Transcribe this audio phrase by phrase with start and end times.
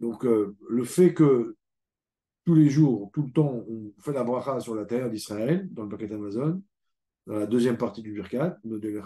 [0.00, 1.56] Donc, euh, le fait que
[2.44, 5.82] tous les jours, tout le temps, on fait la bracha sur la terre d'Israël, dans
[5.82, 6.62] le paquet Amazon,
[7.26, 8.58] dans la deuxième partie du Birkat,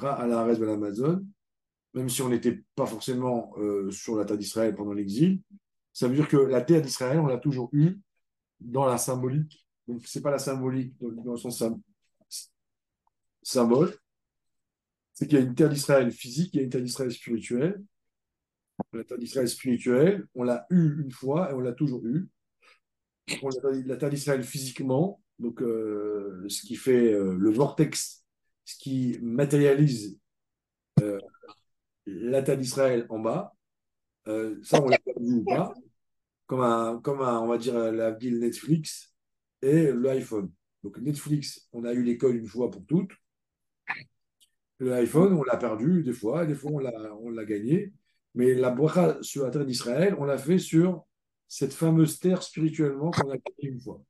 [0.03, 1.27] à la reste de l'Amazon,
[1.95, 5.41] même si on n'était pas forcément euh, sur la terre d'Israël pendant l'exil,
[5.93, 7.99] ça veut dire que la terre d'Israël, on l'a toujours eue
[8.61, 9.67] dans la symbolique.
[9.89, 11.63] Donc, ce n'est pas la symbolique dans, le sens
[13.43, 13.93] symbole,
[15.13, 17.83] c'est qu'il y a une terre d'Israël physique, il y a une terre d'Israël spirituelle.
[19.07, 22.29] Terre d'Israël spirituelle, on l'a eu une fois et on l'a toujours eu.
[23.87, 28.25] la terre d'Israël physiquement, donc euh, ce qui fait euh, le vortex,
[28.65, 30.19] ce qui matérialise
[31.01, 31.19] euh,
[32.05, 33.55] terre d'Israël en bas,
[34.63, 35.73] ça on l'a perdu ou pas,
[36.47, 39.15] comme, un, comme on va dire la ville Netflix
[39.63, 40.51] et l'iPhone.
[40.83, 43.13] Donc Netflix, on a eu l'école une fois pour toutes.
[44.81, 47.93] L'iPhone, on l'a perdu des fois, des fois on l'a gagné.
[48.35, 51.05] Mais la bracha sur la terre d'Israël, on l'a fait sur
[51.49, 54.03] cette fameuse terre spirituellement qu'on a gagnée une fois.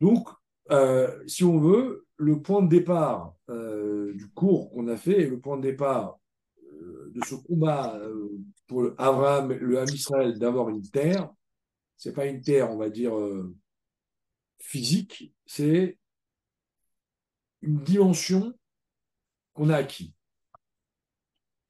[0.00, 0.28] Donc,
[0.70, 5.38] euh, si on veut, le point de départ euh, du cours qu'on a fait, le
[5.38, 6.18] point de départ
[6.72, 8.00] euh, de ce combat
[8.66, 11.30] pour le Abraham, le Ham Israël, d'avoir une terre,
[11.96, 13.12] c'est pas une terre, on va dire,
[14.58, 15.98] physique, c'est
[17.62, 18.52] une dimension
[19.52, 20.14] qu'on a acquis,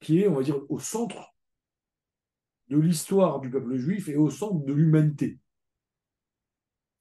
[0.01, 1.35] qui est, on va dire, au centre
[2.69, 5.39] de l'histoire du peuple juif et au centre de l'humanité.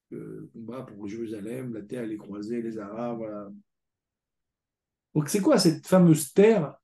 [0.10, 3.50] Le combat pour Jérusalem, la terre, les croisés, les Arabes, voilà.
[5.14, 6.76] Donc c'est quoi cette fameuse terre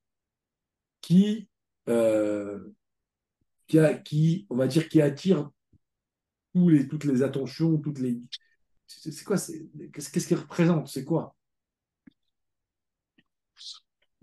[1.01, 1.47] qui,
[1.87, 2.59] euh,
[3.67, 5.49] qui, qui, on va dire, qui attire
[6.53, 8.19] tous les, toutes les attentions, toutes les.
[8.87, 11.35] C'est quoi Qu'est-ce qu'elle représente C'est quoi?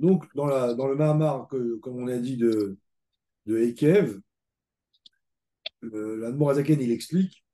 [0.01, 2.79] Donc, dans, la, dans le Mahamar, que, comme on a dit, de,
[3.47, 4.21] de Ekev,
[5.83, 7.45] l'Admorazaken, il explique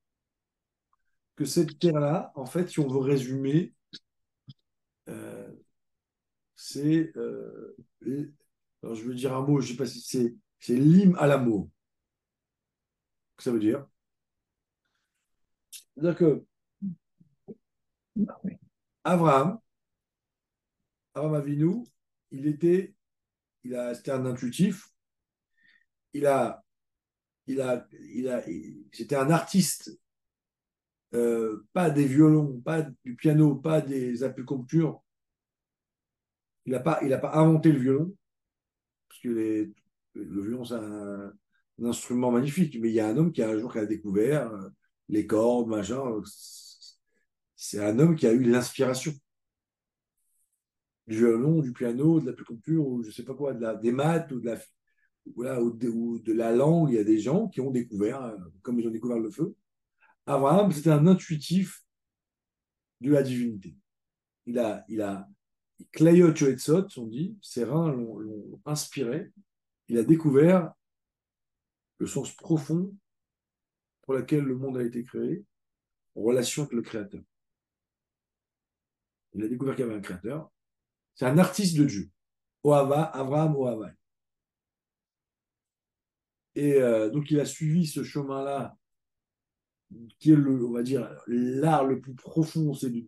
[1.36, 3.74] que cette terre-là, en fait, si on veut résumer,
[5.08, 5.52] euh,
[6.56, 7.12] c'est.
[7.16, 7.76] Euh,
[8.82, 10.34] alors, je veux dire un mot, je ne sais pas si c'est.
[10.58, 11.68] C'est l'hymne à l'amour.
[13.38, 13.86] Ça veut dire?
[15.70, 16.44] C'est-à-dire que.
[19.04, 19.60] Abraham,
[21.14, 21.84] Abraham Avinu,
[22.31, 22.94] il était,
[23.64, 24.88] il a, c'était un intuitif.
[28.92, 29.98] C'était un artiste.
[31.15, 35.03] Euh, pas des violons, pas du piano, pas des apicultures.
[36.66, 37.00] Il n'a pas
[37.34, 38.16] inventé le violon,
[39.09, 41.32] parce que le violon c'est un,
[41.84, 42.76] instrument magnifique.
[42.81, 44.69] Mais il y a un homme qui a un jour qui a découvert euh,
[45.09, 46.03] les cordes, machin.
[47.54, 49.12] C'est un homme qui a eu l'inspiration
[51.06, 53.92] du violon, du piano, de la l'acupuncture, ou je sais pas quoi, de la, des
[53.92, 54.58] maths, ou de la,
[55.34, 56.90] voilà, ou de, la langue.
[56.90, 59.54] Il y a des gens qui ont découvert, euh, comme ils ont découvert le feu.
[60.26, 61.84] Abraham, c'était un intuitif
[63.00, 63.76] de la divinité.
[64.46, 65.28] Il a, il a,
[65.92, 69.30] Clayot Yoetzot, on dit, ses reins l'ont inspiré.
[69.88, 70.72] Il a découvert
[71.98, 72.94] le sens profond
[74.02, 75.44] pour lequel le monde a été créé,
[76.14, 77.22] en relation avec le Créateur.
[79.34, 80.50] Il a découvert qu'il y avait un Créateur,
[81.16, 82.10] c'est un artiste de Dieu.
[82.62, 83.93] Ohava, Abraham Ohava.
[86.54, 88.77] Et euh, donc, il a suivi ce chemin-là,
[90.19, 93.06] qui est, va dire, l'art le plus profond, c'est de,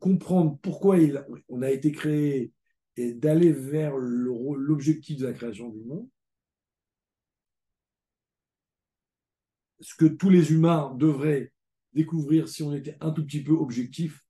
[0.00, 0.98] comprendre pourquoi
[1.48, 2.52] on a été créé
[2.96, 6.06] et d'aller vers l'objectif de la création du monde.
[9.80, 11.52] Ce que tous les humains devraient
[11.94, 14.26] découvrir si on était un tout petit peu objectif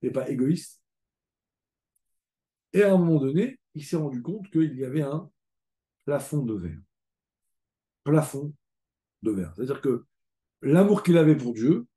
[0.00, 0.80] et pas égoïste.
[2.78, 5.28] Et à un moment donné, il s'est rendu compte qu'il y avait un
[6.04, 6.78] plafond de verre.
[8.04, 8.54] Plafond
[9.22, 9.52] de verre.
[9.56, 10.04] C'est-à-dire que
[10.62, 11.88] l'amour qu'il avait pour Dieu,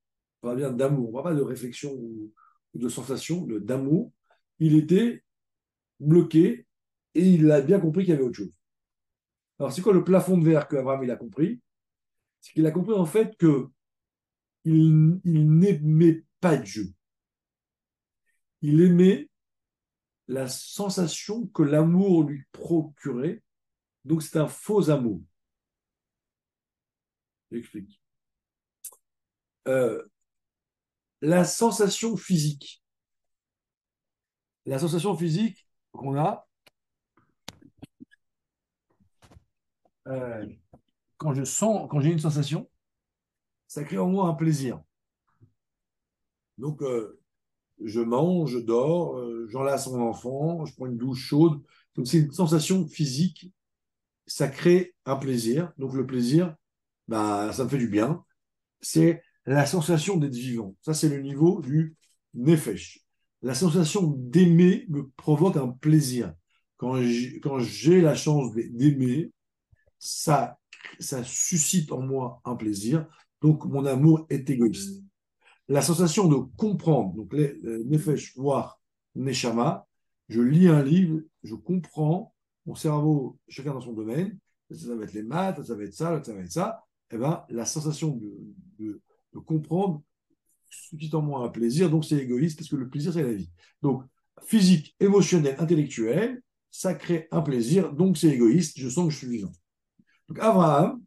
[0.41, 2.33] on parle bien d'amour, on pas de réflexion ou
[2.73, 4.11] de sensation, d'amour,
[4.57, 5.23] il était
[5.99, 6.65] bloqué
[7.13, 8.53] et il a bien compris qu'il y avait autre chose.
[9.59, 11.61] Alors, c'est quoi le plafond de verre qu'Abraham il a compris?
[12.39, 13.67] C'est qu'il a compris en fait que
[14.65, 16.91] il n'aimait pas Dieu.
[18.63, 19.29] Il aimait
[20.31, 23.43] la sensation que l'amour lui procurait.
[24.05, 25.21] Donc c'est un faux amour.
[27.51, 28.01] J'explique.
[29.67, 30.03] Euh,
[31.21, 32.81] la sensation physique.
[34.65, 36.47] La sensation physique qu'on a
[40.07, 40.45] euh,
[41.17, 42.69] quand je sens, quand j'ai une sensation,
[43.67, 44.81] ça crée en moi un plaisir.
[46.57, 47.20] Donc, euh,
[47.83, 51.61] je mange, je dors, euh, j'enlace mon enfant, je prends une douche chaude.
[51.95, 53.51] Donc c'est une sensation physique
[54.31, 55.73] ça crée un plaisir.
[55.77, 56.55] Donc le plaisir,
[57.07, 58.23] bah, ça me fait du bien.
[58.81, 60.75] C'est la sensation d'être vivant.
[60.81, 61.95] Ça, c'est le niveau du
[62.33, 63.01] nefesh.
[63.41, 66.33] La sensation d'aimer me provoque un plaisir.
[66.77, 67.01] Quand
[67.59, 69.31] j'ai la chance d'aimer,
[69.99, 70.57] ça,
[70.99, 73.07] ça suscite en moi un plaisir.
[73.41, 75.03] Donc, mon amour est égoïste.
[75.67, 78.79] La sensation de comprendre, donc les, nefesh, voir
[79.15, 79.87] neshama,
[80.27, 82.33] je lis un livre, je comprends,
[82.65, 84.37] mon cerveau, chacun dans son domaine,
[84.69, 87.17] ça va être les maths, ça va être ça, ça va être ça, et eh
[87.17, 89.01] ben, la sensation de,
[89.33, 90.01] de comprendre
[90.71, 93.51] suscite en moi un plaisir, donc c'est égoïste parce que le plaisir, c'est la vie.
[93.81, 94.03] Donc,
[94.43, 96.41] physique, émotionnel, intellectuel,
[96.71, 99.51] ça crée un plaisir, donc c'est égoïste, je sens que je suis vivant.
[100.29, 101.01] Donc, Abraham,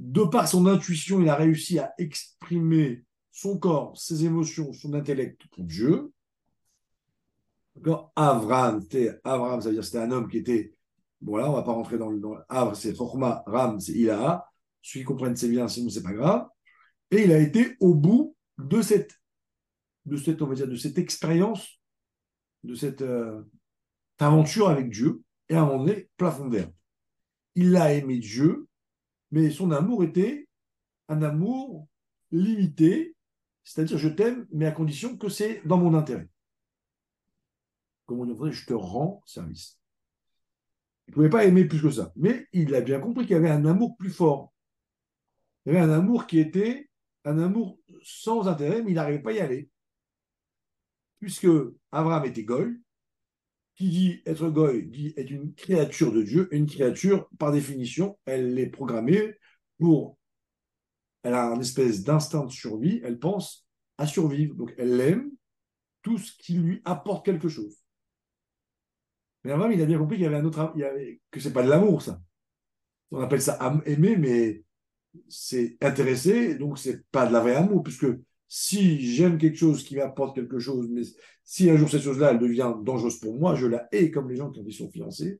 [0.00, 5.42] de par son intuition, il a réussi à exprimer son corps, ses émotions, son intellect
[5.52, 6.10] pour Dieu.
[8.16, 8.82] Abraham,
[9.24, 10.74] Abraham, ça veut dire c'était un homme qui était,
[11.20, 14.50] bon là, on va pas rentrer dans le, dans c'est Chorma, Ram, c'est Ilaha,
[14.80, 16.48] celui qui comprenne c'est bien, sinon c'est pas grave.
[17.10, 19.12] Et il a été au bout de cette,
[20.06, 21.78] de cette, on va dire, de cette expérience,
[22.64, 23.42] de cette euh,
[24.18, 26.70] aventure avec Dieu, et à un moment donné, plafond vert.
[27.54, 28.66] Il a aimé Dieu,
[29.30, 30.48] mais son amour était
[31.08, 31.88] un amour
[32.30, 33.16] limité,
[33.64, 36.28] c'est-à-dire je t'aime, mais à condition que c'est dans mon intérêt.
[38.06, 39.78] Comme on dirait, je te rends service.
[41.06, 42.12] Il ne pouvait pas aimer plus que ça.
[42.16, 44.52] Mais il a bien compris qu'il y avait un amour plus fort.
[45.64, 46.88] Il y avait un amour qui était
[47.24, 49.70] un amour sans intérêt, mais il n'arrivait pas à y aller.
[51.18, 51.48] Puisque
[51.92, 52.80] Abraham était goy,
[53.80, 56.48] qui dit être goy dit être une créature de Dieu.
[56.54, 59.38] Une créature, par définition, elle est programmée
[59.78, 60.18] pour.
[61.22, 63.66] Elle a un espèce d'instinct de survie, elle pense
[63.96, 64.54] à survivre.
[64.54, 65.30] Donc elle aime
[66.02, 67.78] tout ce qui lui apporte quelque chose.
[69.44, 70.72] Mais Abraham, il a bien compris qu'il y avait un autre.
[70.74, 72.20] Il y avait, que c'est pas de l'amour, ça.
[73.10, 74.62] On appelle ça aimer, mais
[75.26, 78.06] c'est intéressé, donc c'est pas de la vraie amour, puisque
[78.52, 81.02] si j'aime quelque chose qui m'apporte quelque chose, mais
[81.44, 84.52] si un jour cette chose-là, devient dangereuse pour moi, je la hais comme les gens
[84.52, 85.38] ils sont fiancés,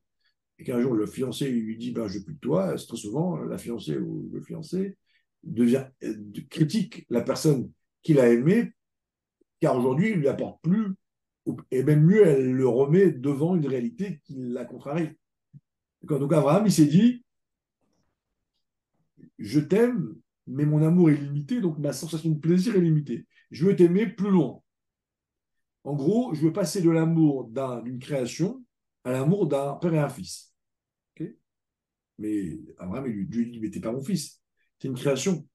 [0.61, 3.37] et qu'un jour le fiancé lui dit ben, Je veux plus de toi, très souvent,
[3.39, 4.97] la fiancée ou le fiancé
[5.43, 6.15] devient euh,
[6.51, 7.73] critique la personne
[8.05, 8.71] qu'il a aimée,
[9.59, 10.95] car aujourd'hui, il ne lui apporte plus,
[11.73, 15.11] et même mieux, elle le remet devant une réalité qui la contrarie.
[16.03, 17.25] Donc Abraham, il s'est dit
[19.41, 20.15] je t'aime,
[20.51, 23.27] mais mon amour est limité, donc ma sensation de plaisir est limitée.
[23.51, 24.61] Je veux t'aimer plus loin.
[25.85, 27.49] En gros, je veux passer de l'amour
[27.83, 28.65] d'une création
[29.05, 30.55] à l'amour d'un père et un fils.
[32.19, 34.43] mais Abraham, lui, Dieu lui dit, mais t'es pas mon fils,
[34.79, 35.47] c'est une création.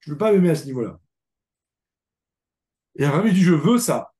[0.00, 0.98] Je ne veux pas m'aimer à ce niveau-là.
[2.94, 4.12] Et Abraham lui dit, je veux ça.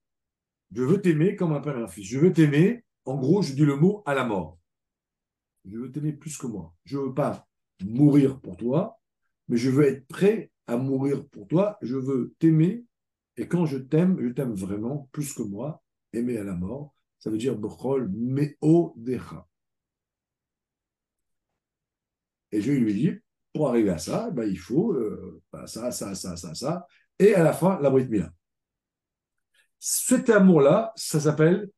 [0.71, 2.05] Je veux t'aimer comme un père et un fils.
[2.05, 4.59] Je veux t'aimer, en gros, je dis le mot à la mort.
[5.65, 6.75] Je veux t'aimer plus que moi.
[6.83, 7.47] Je ne veux pas
[7.81, 8.99] mourir pour toi,
[9.47, 11.77] mais je veux être prêt à mourir pour toi.
[11.81, 12.85] Je veux t'aimer.
[13.37, 15.83] Et quand je t'aime, je t'aime vraiment plus que moi.
[16.13, 19.47] Aimer à la mort, ça veut dire Bechol Meo Decha.
[22.51, 23.11] Et je lui dis,
[23.51, 26.87] pour arriver à ça, ben, il faut euh, ben, ça, ça, ça, ça, ça.
[27.17, 28.31] Et à la fin, la Brit Mila.
[29.79, 31.69] Cet amour-là, ça s'appelle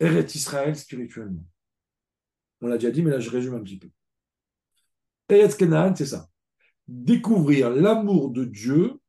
[0.00, 1.46] Eret Israël spirituellement.
[2.60, 3.88] On l'a déjà dit, mais là je résume un petit peu.
[5.28, 6.28] Eretz Kenaan, c'est ça.
[6.88, 9.00] Découvrir l'amour de Dieu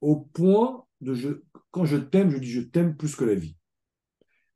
[0.00, 1.28] au point de je,
[1.70, 3.56] quand je t'aime, je dis je t'aime plus que la vie.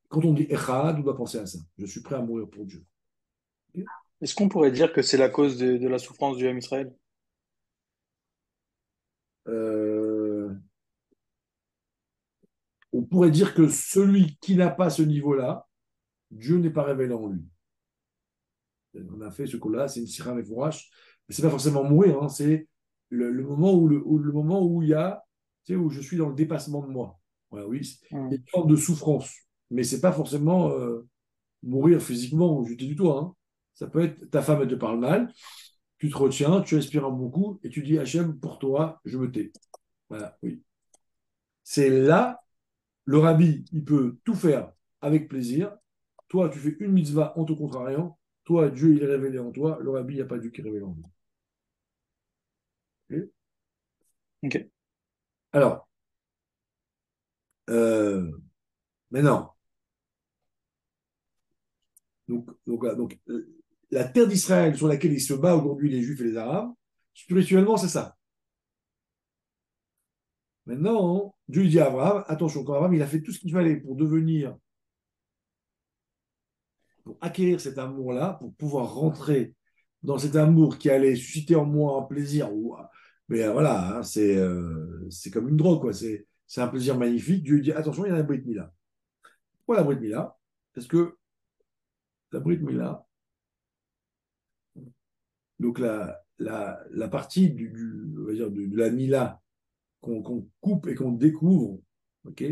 [0.08, 1.58] Quand on dit Echad, on doit penser à ça.
[1.78, 2.84] Je suis prêt à mourir pour Dieu.
[4.20, 6.94] Est-ce qu'on pourrait dire que c'est la cause de, la souffrance du homme Israël?
[9.48, 10.54] Euh,
[12.92, 15.68] On pourrait dire que celui qui n'a pas ce niveau-là,
[16.30, 17.44] Dieu n'est pas révélé en lui
[19.12, 20.34] on a fait ce coup-là, c'est une sirah
[21.34, 22.68] c'est pas forcément mourir, hein, c'est
[23.08, 25.24] le, moment où, le, le, moment où il y a,
[25.64, 27.18] tu sais, où je suis dans le dépassement de moi.
[27.50, 29.34] Voilà, oui, une forme de souffrance,
[29.70, 31.06] mais c'est pas forcément euh,
[31.62, 33.18] mourir physiquement ou jeter du toit.
[33.18, 33.34] Hein.
[33.74, 35.32] Ça peut être ta femme elle te parle mal,
[35.98, 39.18] tu te retiens, tu respires un bon coup et tu dis Hachem, pour toi, je
[39.18, 39.52] me tais.
[40.08, 40.62] Voilà, oui.
[41.64, 42.40] C'est là,
[43.04, 45.76] le rabbi, il peut tout faire avec plaisir.
[46.28, 49.78] Toi, tu fais une mitzvah en te contrariant, toi, Dieu, il est révélé en toi.
[49.80, 51.04] Le rabbi, il n'y a pas Dieu qui est révélé en lui.
[54.42, 54.70] Ok.
[55.52, 55.88] Alors,
[57.70, 58.30] euh,
[59.10, 59.56] maintenant,
[62.30, 63.46] euh,
[63.90, 66.72] la terre d'Israël sur laquelle ils se battent aujourd'hui les Juifs et les Arabes,
[67.14, 68.16] spirituellement, c'est ça.
[70.66, 73.76] Maintenant, Dieu dit à Abraham, attention, quand Abraham, il a fait tout ce qu'il fallait
[73.76, 74.56] pour devenir
[77.04, 79.54] pour acquérir cet amour-là, pour pouvoir rentrer
[80.02, 82.52] dans cet amour qui allait susciter en moi un plaisir.
[82.52, 82.76] Ou,
[83.30, 85.92] mais euh, voilà, hein, c'est euh, c'est comme une drogue, quoi.
[85.92, 87.44] C'est un plaisir magnifique.
[87.44, 88.74] Dieu dit attention, il y a la Brit Mila.
[89.58, 90.36] Pourquoi la Brit Mila?
[90.74, 91.16] Parce que
[92.32, 93.06] la Brit Mila,
[95.60, 96.24] donc la,
[97.08, 99.40] partie du, de, la Mila
[100.00, 101.80] qu'on coupe et qu'on découvre,
[102.24, 102.44] ok?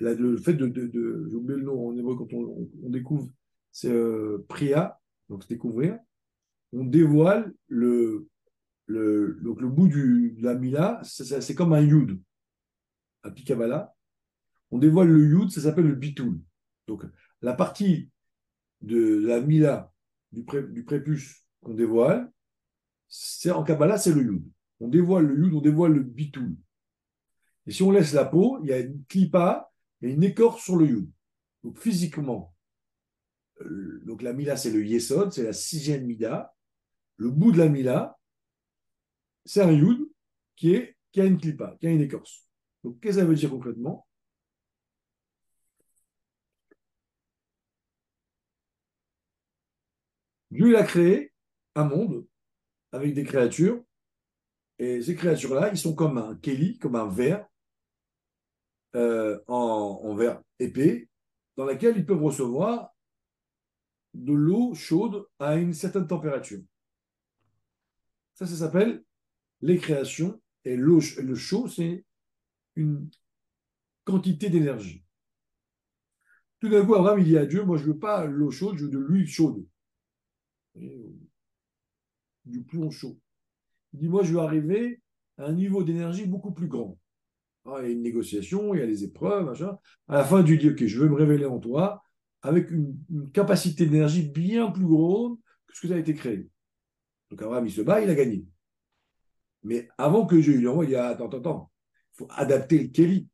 [0.00, 3.30] Le fait de, de, j'ai oublié le nom en hébreu quand on, on découvre,
[3.70, 5.98] c'est euh, Priya, donc découvrir.
[6.72, 8.26] On dévoile le,
[8.92, 12.20] le, donc le bout du, de la Mila, c'est comme un Yud,
[13.22, 13.94] à Pikabala.
[14.70, 16.40] On dévoile le Yud, ça s'appelle le Bitoul.
[16.86, 17.04] Donc
[17.40, 18.10] la partie
[18.80, 19.92] de la Mila,
[20.32, 22.30] du, pré, du prépuce qu'on dévoile,
[23.08, 24.44] c'est en Kabbalah, c'est le Yud.
[24.80, 26.56] On dévoile le Yud, on dévoile le Bitoul.
[27.66, 29.72] Et si on laisse la peau, il y a une clipa
[30.02, 31.10] a une écorce sur le yud.
[31.62, 32.54] Donc physiquement,
[33.60, 36.54] euh, donc la mila, c'est le yesod, c'est la sixième mida.
[37.16, 38.18] Le bout de la mila,
[39.44, 40.08] c'est un yud
[40.56, 42.46] qui, a une clipa, qui a une écorce.
[42.84, 44.06] Donc qu'est-ce que ça veut dire concrètement?
[50.50, 51.32] Dieu a créé
[51.74, 52.26] un monde
[52.92, 53.82] avec des créatures,
[54.78, 57.46] et ces créatures-là, ils sont comme un keli, comme un verre,
[58.94, 61.08] euh, en, verre épais,
[61.56, 62.90] dans laquelle ils peuvent recevoir
[64.12, 66.60] de l'eau chaude à une certaine température.
[68.34, 69.02] Ça, ça s'appelle
[69.62, 70.40] les créations.
[70.64, 71.00] Et le
[71.34, 72.04] chaud, c'est
[72.76, 73.08] une
[74.04, 75.04] quantité d'énergie.
[76.60, 78.76] Tout d'un coup, Abraham, il dit à Dieu, moi, je ne veux pas l'eau chaude,
[78.76, 79.66] je veux de l'huile chaude.
[82.44, 83.18] Du plomb chaud.
[83.92, 85.00] Il dit, moi, je veux arriver
[85.38, 86.98] à un niveau d'énergie beaucoup plus grand.
[87.64, 89.76] Ah, il y a une négociation, il y a les épreuves, machin.
[90.08, 92.02] À la fin, Dieu dit, OK, je veux me révéler en toi
[92.42, 92.96] avec une,
[93.32, 96.48] capacité d'énergie bien plus grande que ce que ça a été créé.
[97.30, 98.44] Donc Abraham, il se bat, il a gagné.
[99.62, 101.72] Mais avant que Dieu lui envoie, il dit, attends, attends, attends,
[102.14, 103.28] il faut adapter le Kelly.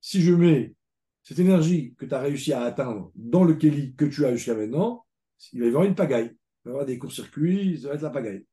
[0.00, 0.74] Si je mets
[1.22, 4.54] cette énergie que tu as réussi à atteindre dans le Kelly que tu as jusqu'à
[4.54, 5.06] maintenant,
[5.52, 6.36] il va y avoir une pagaille.
[6.64, 8.46] Il va y avoir des courts-circuits, ça va être la pagaille.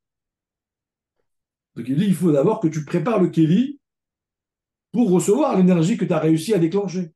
[1.76, 3.80] Donc il dit, il faut d'abord que tu prépares le Kelly
[4.92, 7.12] pour recevoir l'énergie que tu as réussi à déclencher.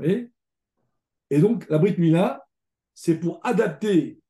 [0.00, 2.46] et donc, la Brit Mila,
[2.94, 4.20] c'est pour adapter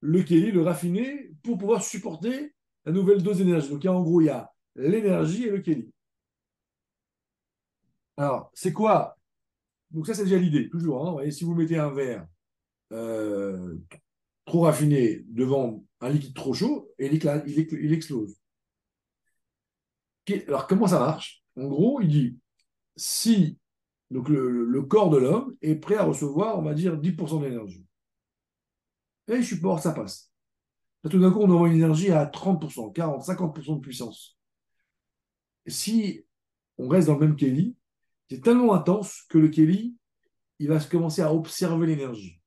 [0.00, 3.68] le Kéli, le raffiner, pour pouvoir supporter la nouvelle dose d'énergie.
[3.68, 5.92] Donc, il en gros, il y a l'énergie et le Kéli.
[8.16, 9.16] Alors, c'est quoi?
[9.90, 11.20] Donc, ça, c'est déjà l'idée, toujours.
[11.20, 12.26] Hein, si vous mettez un verre
[12.92, 13.76] euh,
[14.44, 18.36] trop raffiné devant un liquide trop chaud, il, il explose.
[20.46, 21.42] Alors, comment ça marche?
[21.56, 22.38] En gros, il dit
[22.96, 23.58] si
[24.12, 27.86] donc le, corps de l'homme est prêt à recevoir, on va dire, 10% d'énergie.
[29.28, 30.31] Et suis pas ça passe.
[31.10, 34.38] Tout d'un coup, on envoie une énergie à 30%, 40, 50% de puissance.
[35.66, 36.24] Si
[36.78, 37.76] on reste dans le même Kelly,
[38.30, 39.96] c'est tellement intense que le Kelly,
[40.58, 42.40] il va commencer à observer l'énergie.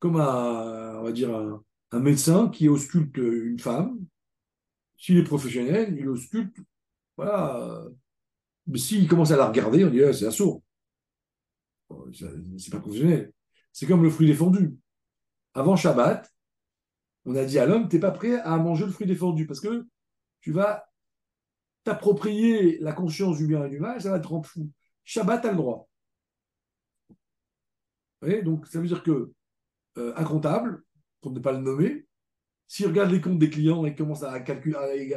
[0.00, 4.04] Comme un, on va dire, un, médecin qui ausculte une femme,
[4.96, 6.58] s'il est professionnel, il ausculte
[7.16, 7.84] voilà.
[8.66, 10.62] Mais s'il commence à la regarder, on dit, ah, c'est un sourd.
[12.12, 13.32] C'est pas professionnel.
[13.72, 14.74] C'est comme le fruit défendu.
[15.54, 16.28] Avant Shabbat,
[17.24, 19.60] on a dit à l'homme, tu n'es pas prêt à manger le fruit défendu parce
[19.60, 19.86] que
[20.40, 20.86] tu vas
[21.84, 24.70] t'approprier la conscience du bien et du mal, ça va te rendre fou.
[25.04, 25.88] Shabbat a le droit.
[28.42, 29.32] donc ça veut dire que
[29.98, 30.82] euh, comptable,
[31.20, 32.06] pour ne pas le nommer,
[32.66, 35.14] s'il regarde les comptes des clients et commence à calculer,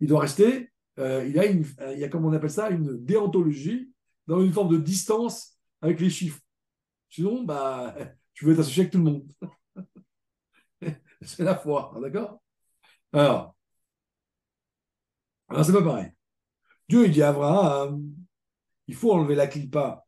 [0.00, 1.64] il doit rester euh, il, a une,
[1.96, 3.90] y a, comme on appelle ça, une déontologie
[4.26, 6.40] dans une forme de distance avec les chiffres.
[7.08, 7.96] Sinon, bah,
[8.32, 9.32] tu veux t'associer avec tout le monde.
[11.26, 12.42] c'est la foi, d'accord?
[13.12, 13.56] Alors,
[15.48, 16.10] alors c'est pas pareil.
[16.88, 18.14] Dieu, il dit à Abraham,
[18.86, 20.04] il faut enlever la clipa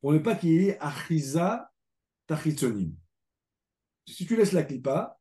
[0.00, 1.70] pour ne pas qu'il y ait achiza
[2.26, 2.94] tachitsonim.
[4.06, 5.18] Si tu laisses la clipa,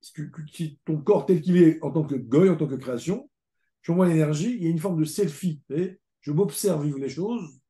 [0.00, 3.30] si ton corps tel qu'il est en tant que goy, en tant que création,
[3.82, 5.62] j'envoie l'énergie, il y a une forme de selfie.
[6.20, 7.60] Je m'observe vivre les choses,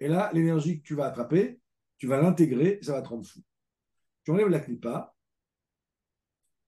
[0.00, 1.60] et là, l'énergie que tu vas attraper,
[1.98, 3.40] tu vas l'intégrer, ça va te rendre fou.
[4.24, 5.15] Tu enlèves la clipa,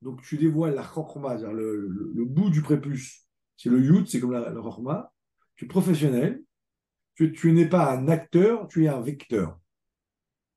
[0.02, 3.26] donc tu dévoiles la chokma, le, bout du prépuce,
[3.57, 5.12] c'est le yud, c'est comme la, la
[5.57, 6.43] Tu es professionnel,
[7.14, 9.59] tu, n'es pas un acteur, tu es un vecteur.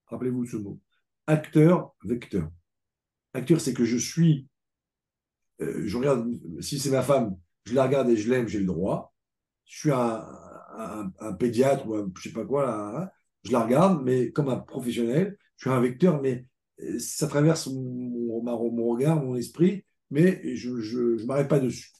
[0.08, 0.80] Rappelez-vous ce mot.
[1.26, 2.52] Acteur, vecteur.
[3.34, 4.48] Acteur, c'est que je suis,
[5.62, 6.30] euh, je regarde,
[6.60, 9.14] si c'est ma femme, je la regarde et je l'aime, j'ai le droit.
[9.66, 10.24] Je suis un,
[11.40, 13.10] pédiatre ou un, je sais pas quoi, là, hein.
[13.44, 16.46] je la regarde, mais comme un professionnel, je suis un vecteur, mais
[17.00, 18.42] ça traverse mon,
[18.90, 21.92] regard, mon esprit, mais je ne m'arrête pas dessus.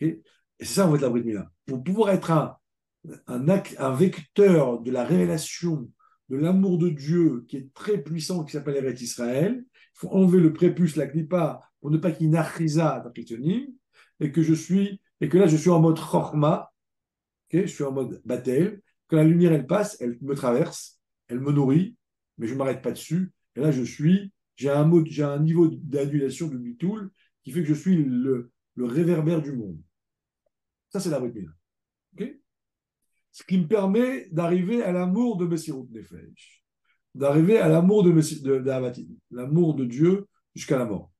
[0.00, 0.22] et
[0.60, 1.50] c'est ça, en fait, la bride Mila.
[1.66, 5.90] Pour pouvoir être un, vecteur de la révélation
[6.28, 10.40] de l'amour de Dieu qui est très puissant, qui s'appelle Eret Israël, il faut enlever
[10.40, 13.74] le prépuce, la clipa, pour ne pas qu'il une
[14.20, 16.72] et que je suis, et que là, je suis en mode chorma,
[17.52, 21.52] je suis en mode batel, quand la lumière, elle passe, elle me traverse, elle me
[21.52, 21.96] nourrit,
[22.38, 23.32] mais je ne m'arrête pas dessus.
[23.56, 27.10] Et là, je suis, j'ai un, mode, j'ai un niveau d'annulation de bitoul
[27.42, 29.78] qui fait que je suis le, le réverbère du monde.
[30.90, 31.46] Ça, c'est la Brit
[32.14, 32.34] Ok?
[33.32, 36.62] Ce qui me permet d'arriver à l'amour de Messirut Nefesh,
[37.14, 41.10] d'arriver à l'amour de, de, de l'amour de Dieu jusqu'à la mort.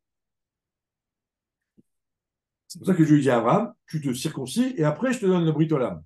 [2.68, 5.20] C'est pour ça que je lui dis à Abraham, tu te circoncis et après je
[5.20, 6.02] te donne le britolam.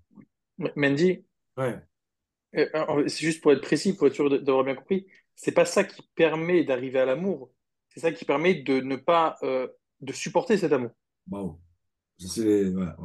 [0.76, 1.24] Mendy,
[1.56, 1.80] ouais.
[2.56, 5.84] Euh, c'est juste pour être précis, pour être sûr d'avoir bien compris, c'est pas ça
[5.84, 7.50] qui permet d'arriver à l'amour,
[7.88, 9.68] c'est ça qui permet de ne pas euh,
[10.00, 10.90] de supporter cet amour.
[11.26, 11.60] Bravo.
[12.18, 12.96] C'est voilà,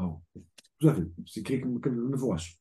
[0.79, 1.03] Tout à fait.
[1.25, 2.57] C'est écrit comme, comme le fourrage.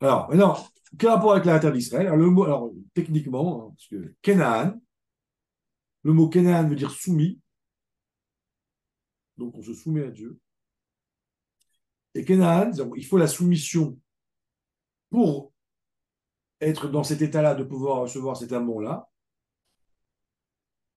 [0.00, 0.56] Alors, maintenant,
[0.98, 2.06] quel rapport avec la terre d'Israël?
[2.06, 4.80] Alors, le mot, alors, techniquement, hein, parce que Canaan,
[6.02, 7.40] le mot Canaan veut dire soumis.
[9.36, 10.38] Donc, on se soumet à Dieu.
[12.14, 13.98] Et Canaan, il faut la soumission
[15.10, 15.52] pour
[16.60, 19.08] être dans cet état-là, de pouvoir recevoir cet amour-là.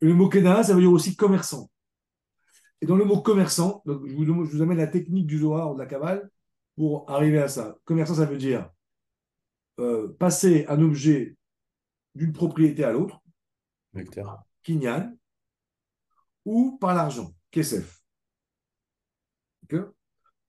[0.02, 1.70] Le mot Canaan, ça veut dire aussi commerçant.
[2.82, 5.86] Et dans le mot commerçant, je, vous, amène la technique du Zohar ou de la
[5.86, 6.30] Kabbale
[6.78, 7.78] pour arriver à ça.
[7.84, 8.70] Commerçant, ça veut dire
[9.80, 11.36] euh, passer un objet
[12.16, 13.22] d'une propriété à l'autre,
[14.64, 15.14] kinyan,
[16.46, 18.02] ou par l'argent, kesef.
[19.72, 19.86] Il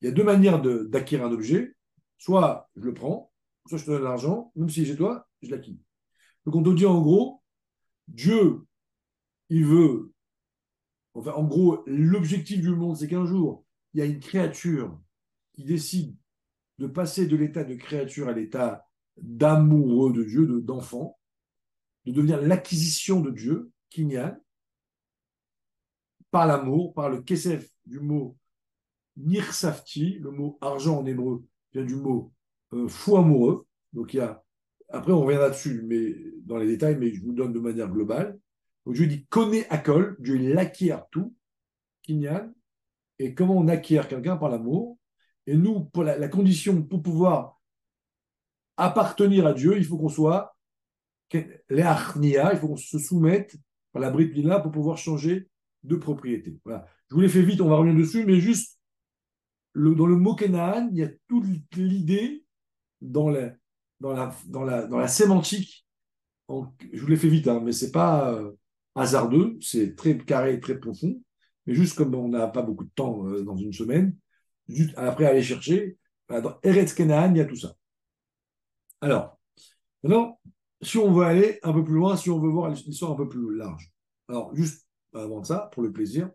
[0.02, 1.76] y a deux manières d'acquérir un objet.
[2.17, 3.30] Soit je le prends,
[3.67, 5.81] soit je te donne l'argent, même si j'ai toi, je l'acquis.
[6.44, 7.42] Donc on te dit en gros,
[8.09, 8.66] Dieu,
[9.49, 10.12] il veut,
[11.14, 14.99] enfin en gros, l'objectif du monde, c'est qu'un jour, il y a une créature
[15.53, 16.16] qui décide
[16.79, 18.87] de passer de l'état de créature à l'état
[19.18, 21.18] d'amoureux de Dieu, d'enfant,
[22.07, 24.37] de, devenir l'acquisition de Dieu, Kinyan,
[26.31, 28.37] par l'amour, par le kesef du mot
[29.16, 32.33] nirsafti, le mot argent en hébreu vient du mot
[32.72, 33.66] euh, fou amoureux.
[33.92, 34.42] Donc il y a,
[34.88, 38.38] après on reviendra dessus, mais dans les détails, mais je vous donne de manière globale.
[38.87, 41.35] Donc Dieu dit connaît Akol, Dieu il acquiert tout,
[42.02, 42.52] Kinyan,
[43.18, 44.98] et comment on acquiert quelqu'un par l'amour?
[45.46, 47.61] Et nous, pour la, condition pour pouvoir
[48.76, 50.56] appartenir à Dieu, il faut qu'on soit
[51.33, 53.56] les il faut qu'on se soumette
[53.94, 55.48] à la bride pour pouvoir changer
[55.83, 56.59] de propriété.
[56.64, 56.87] Voilà.
[57.09, 58.78] Je vous l'ai fait vite, on va revenir dessus, mais juste
[59.74, 62.44] dans le mot Kenaan, il y a toute l'idée
[63.01, 63.53] dans la,
[64.01, 65.87] dans, la, dans, la, dans la sémantique.
[66.49, 68.53] je vous l'ai fait vite, hein, mais c'est pas euh,
[68.95, 71.21] hasardeux, c'est très carré, très profond.
[71.67, 74.17] Mais juste comme on n'a pas beaucoup de temps euh, dans une semaine,
[74.69, 77.75] juste après aller chercher, dans Eretz Kenaan, il y a tout ça.
[79.01, 79.39] Alors,
[80.03, 80.39] maintenant,
[80.81, 83.29] si on veut aller un peu plus loin, si on veut voir l'histoire un peu
[83.29, 83.93] plus large.
[84.29, 86.31] Alors, juste avant ça, pour le plaisir,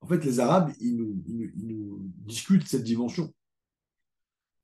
[0.00, 3.32] en fait, les Arabes, ils nous, ils nous discutent cette dimension.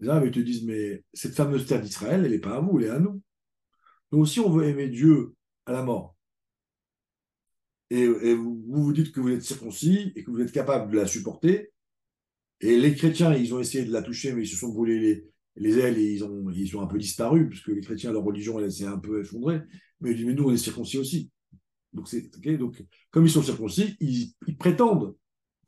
[0.09, 2.87] Arabes, ils te disent, mais cette fameuse terre d'Israël, elle n'est pas à vous, elle
[2.87, 3.21] est à nous.
[4.11, 5.35] Donc, si on veut aimer Dieu
[5.67, 6.17] à la mort,
[7.91, 11.07] et, vous vous dites que vous êtes circoncis et que vous êtes capable de la
[11.07, 11.73] supporter,
[12.61, 15.27] et les chrétiens, ils ont essayé de la toucher, mais ils se sont brûlés les,
[15.57, 18.59] les ailes et ils ont, ils ont un peu disparu, puisque les chrétiens, leur religion,
[18.59, 19.61] elle s'est un peu effondrée.
[20.01, 21.31] Mais mais nous, on est circoncis aussi.
[21.93, 22.09] Donc,
[22.59, 25.15] donc comme ils sont circoncis, ils, prétendent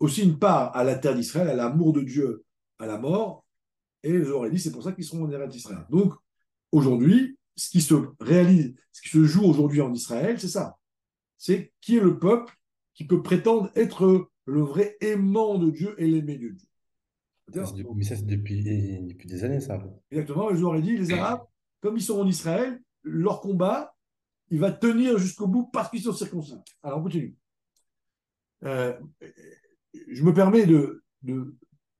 [0.00, 2.44] aussi une part à la terre d'Israël, à l'amour de Dieu
[2.78, 3.43] à la mort,
[4.04, 5.86] et je leur ai dit, c'est pour ça qu'ils seront en Eretz d'Israël.
[5.88, 6.12] Donc,
[6.70, 10.76] aujourd'hui, ce qui se réalise, ce qui se joue aujourd'hui en Israël, c'est ça.
[11.38, 12.54] C'est qui est le peuple
[12.92, 16.68] qui peut prétendre être le vrai aimant de Dieu et l'aimé de Dieu.
[17.48, 18.62] Mais ça, c'est depuis,
[19.02, 19.82] depuis des années, ça.
[20.10, 20.54] Exactement.
[20.54, 21.44] Je leur ai dit, les Arabes,
[21.80, 23.94] comme ils sont en Israël, leur combat,
[24.50, 26.56] il va tenir jusqu'au bout parce qu'ils sont circoncis.
[26.82, 27.36] Alors, on continue.
[28.64, 28.98] Euh,
[30.08, 31.54] je me permets de, de,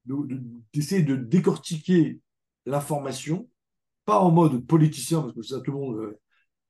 [0.04, 2.20] d'essayer de, décortiquer
[2.66, 3.48] l'information,
[4.04, 6.20] pas en mode politicien, parce que ça, tout le monde, euh,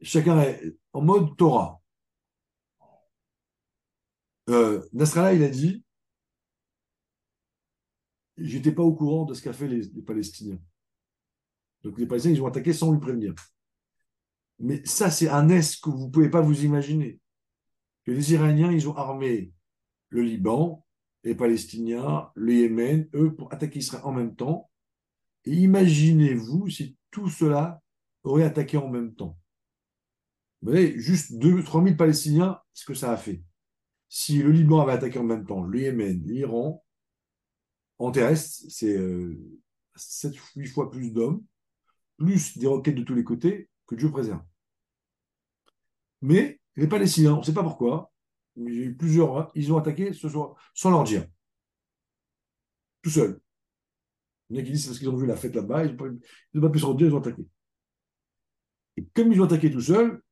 [0.03, 1.81] chacun est en mode Torah.
[4.51, 5.85] Euh, Nasrallah, il a dit
[8.37, 10.59] J'étais pas au courant de ce qu'a fait les, Palestiniens.
[11.83, 13.35] Donc les Palestiniens, ils ont attaqué sans lui prévenir.
[14.59, 17.21] Mais ça, c'est un est que vous ne pouvez pas vous imaginer.
[18.05, 19.53] Que les Iraniens, ils ont armé
[20.09, 20.84] le Liban,
[21.25, 24.71] les Palestiniens, le Yémen, eux, pour attaquer Israël en même temps.
[25.45, 27.83] Et imaginez-vous si tout cela
[28.23, 29.39] aurait attaqué en même temps.
[30.63, 33.43] Vous voyez, juste 2-3 000 Palestiniens, ce que ça a fait.
[34.09, 36.85] Si le Liban avait attaqué en même temps le Yémen, l'Iran,
[37.99, 38.99] en terrestre, c'est
[39.97, 41.45] 7-8 fois plus d'hommes,
[42.17, 44.43] plus des roquettes de tous les côtés que Dieu préserve.
[46.23, 48.14] Mais les Palestiniens, on ne sait pas pourquoi,
[48.99, 51.27] plusieurs, hein, ils ont attaqué ce soir sans leur dire.
[53.03, 53.41] Tout seuls.
[54.49, 55.97] Il y en a qui disent c'est parce qu'ils ont vu la fête là-bas, ils
[56.55, 57.47] n'ont pas, pu se rendre ils ont attaqué.
[58.97, 60.23] Et comme ils ont attaqué tout seuls,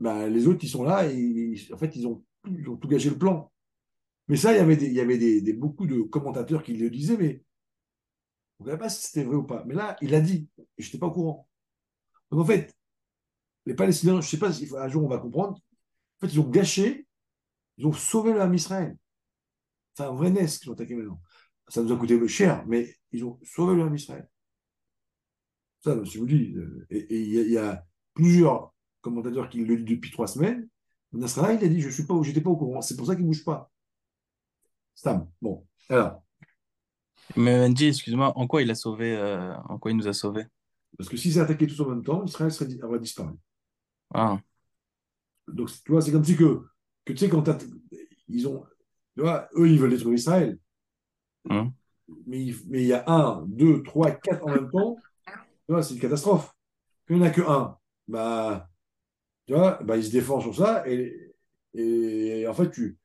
[0.00, 3.08] bah, les autres, ils sont là et en fait, ils ont, ils ont tout gâché
[3.08, 3.52] le plan.
[4.28, 7.42] Mais ça, il y avait, il y avait beaucoup de commentateurs qui le disaient, mais
[8.58, 9.64] on ne savait pas si c'était vrai ou pas.
[9.66, 11.48] Mais là, il a dit, et je n'étais pas au courant.
[12.30, 12.74] Donc en fait,
[13.66, 16.40] les Palestiniens, je ne sais pas si un jour on va comprendre, en fait, ils
[16.40, 17.06] ont gâché,
[17.76, 18.96] ils ont sauvé l'âme Israël.
[19.94, 21.20] C'est un vrai NES qu'ils ont attaqué maintenant.
[21.68, 24.28] Ça nous a coûté cher, mais ils ont sauvé l'âme Israël.
[25.80, 26.54] Ça, je vous dis.
[26.54, 30.68] Euh, et il y, a plusieurs commentateurs qui le disent depuis trois semaines.
[31.12, 32.80] Nasrallah, il a dit Je suis pas, j'étais pas au courant.
[32.82, 33.70] C'est pour ça qu'il ne bouge pas.
[34.94, 35.28] Stam.
[35.40, 36.22] Bon, alors.
[37.36, 40.46] Mais Mendy, excuse-moi, en quoi il a sauvé, euh, en quoi il nous a sauvés?
[40.96, 43.32] Parce que s'ils s'attaquaient tous en même temps, Israël serait, aurait disparu.
[44.12, 44.38] Ah.
[45.48, 46.62] Donc, tu vois, c'est comme si que,
[47.04, 47.44] que tu sais, quand
[48.28, 48.64] ils ont,
[49.16, 50.58] tu vois, eux, ils veulent détruire Israël.
[51.48, 51.72] Hum.
[52.26, 55.94] Mais, mais il y a un, deux, trois, quatre en même temps, tu vois, c'est
[55.94, 56.52] une catastrophe.
[57.08, 57.76] Il n'y en a que un,
[58.08, 58.68] bah,
[59.46, 61.34] tu vois, bah, ils se défendent sur ça et,
[61.74, 62.98] et en fait, tu,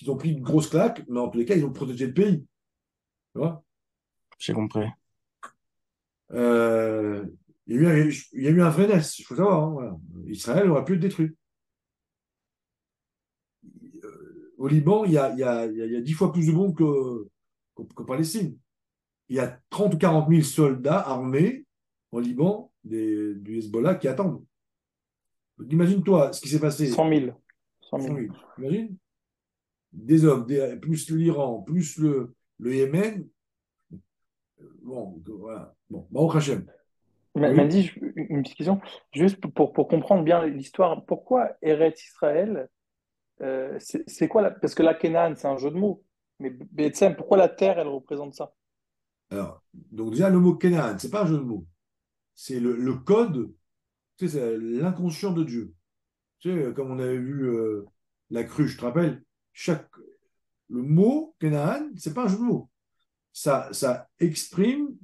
[0.00, 2.14] ils ont pris une grosse claque, mais en tous les cas, ils ont protégé le
[2.14, 2.46] pays.
[3.32, 3.64] Tu vois?
[4.38, 4.86] J'ai compris.
[6.32, 7.24] Euh,
[7.66, 9.78] il, y a eu, il, y a eu, un vrai nest, il faut savoir.
[9.78, 11.36] Hein, Israël aurait pu être détruit.
[14.02, 16.46] Euh, au Liban, il y, a, il, y a, il y a 10 fois plus
[16.46, 18.56] de bombes qu'en Palestine.
[19.28, 21.66] Il y a 30 ou 40 000 soldats armés
[22.12, 24.44] au Liban des, du Hezbollah qui attendent.
[25.68, 26.86] Imagine-toi ce qui s'est passé.
[26.86, 27.32] 100 000.
[27.90, 28.16] 100 000.
[28.58, 28.96] Imagine
[29.92, 30.46] des hommes,
[30.80, 33.26] plus l'Iran, plus le, le Yémen.
[34.80, 35.74] Bon, voilà.
[35.90, 36.66] Bon, Baruch Hashem.
[37.68, 38.80] dit une petite question,
[39.12, 42.68] juste pour, pour comprendre bien l'histoire, pourquoi Eretz Israël,
[43.40, 46.04] euh, c'est quoi la, Parce que la Kenan, c'est un jeu de mots,
[46.38, 48.54] mais Betsem, pourquoi la terre, elle représente ça?
[49.30, 51.66] Alors, donc déjà, le mot Kenan, c'est pas un jeu de mots,
[52.34, 53.52] c'est le, le, code,
[54.18, 55.74] tu sais, l'inconscient de Dieu.
[56.40, 57.86] Tu sais, comme on avait vu euh,
[58.30, 59.22] la cruche, tu te rappelles?
[59.52, 59.88] Chaque,
[60.68, 62.70] le mot Canaan, c'est pas un jeu de mots.
[63.32, 64.96] Ça, ça exprime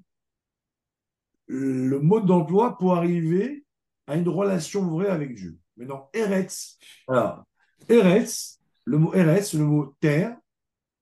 [1.47, 3.64] le mode d'emploi pour arriver
[4.07, 5.59] à une relation vraie avec Dieu.
[5.77, 7.45] Maintenant, Eretz, alors,
[7.88, 10.37] Eretz, le mot Eretz, le mot terre,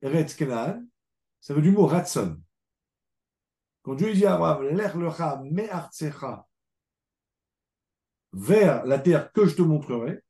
[0.02, 0.84] Eretz Canaan,
[1.40, 2.40] ça veut du mot Ratson.
[3.82, 6.46] Quand Dieu dit à Abraham, l'erlecha me'artsecha,
[8.32, 10.22] vers la terre que je te montrerai,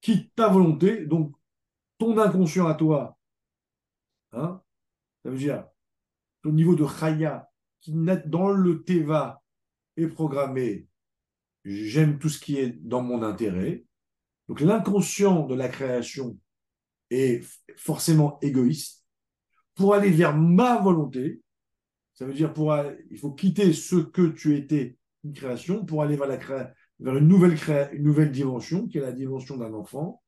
[0.00, 1.34] quitte ta volonté, donc
[1.98, 3.16] ton inconscient à toi,
[4.32, 4.60] hein,
[5.22, 5.66] ça veut dire
[6.42, 7.50] ton niveau de chaya,
[7.80, 7.92] qui
[8.26, 9.42] dans le teva
[9.96, 10.88] est programmé,
[11.64, 13.84] j'aime tout ce qui est dans mon intérêt.
[14.48, 16.38] Donc l'inconscient de la création
[17.10, 17.44] est
[17.76, 19.04] forcément égoïste.
[19.74, 21.42] Pour aller vers ma volonté,
[22.14, 22.74] ça veut dire pour
[23.10, 27.28] il faut quitter ce que tu étais, une création, pour aller vers, la vers une,
[27.28, 27.58] nouvelle
[27.92, 30.22] une nouvelle dimension, qui est la dimension d'un enfant,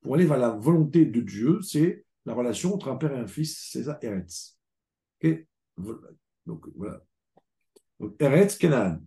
[0.00, 3.26] pour aller vers la volonté de Dieu, c'est la relation entre un père et un
[3.26, 4.56] fils, c'est ça, Eretz.
[6.46, 7.00] Donc voilà.
[8.00, 8.98] Donc, Eretz, Canaan.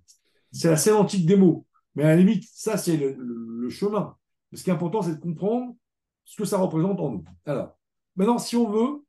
[0.52, 1.66] C'est la sémantique des mots.
[1.96, 4.17] Mais à la limite, ça, c'est le, chemin.
[4.54, 5.76] Ce qui est important, c'est de comprendre
[6.26, 7.24] ce que ça représente en nous.
[7.46, 7.78] Alors,
[8.16, 9.04] maintenant, si on veut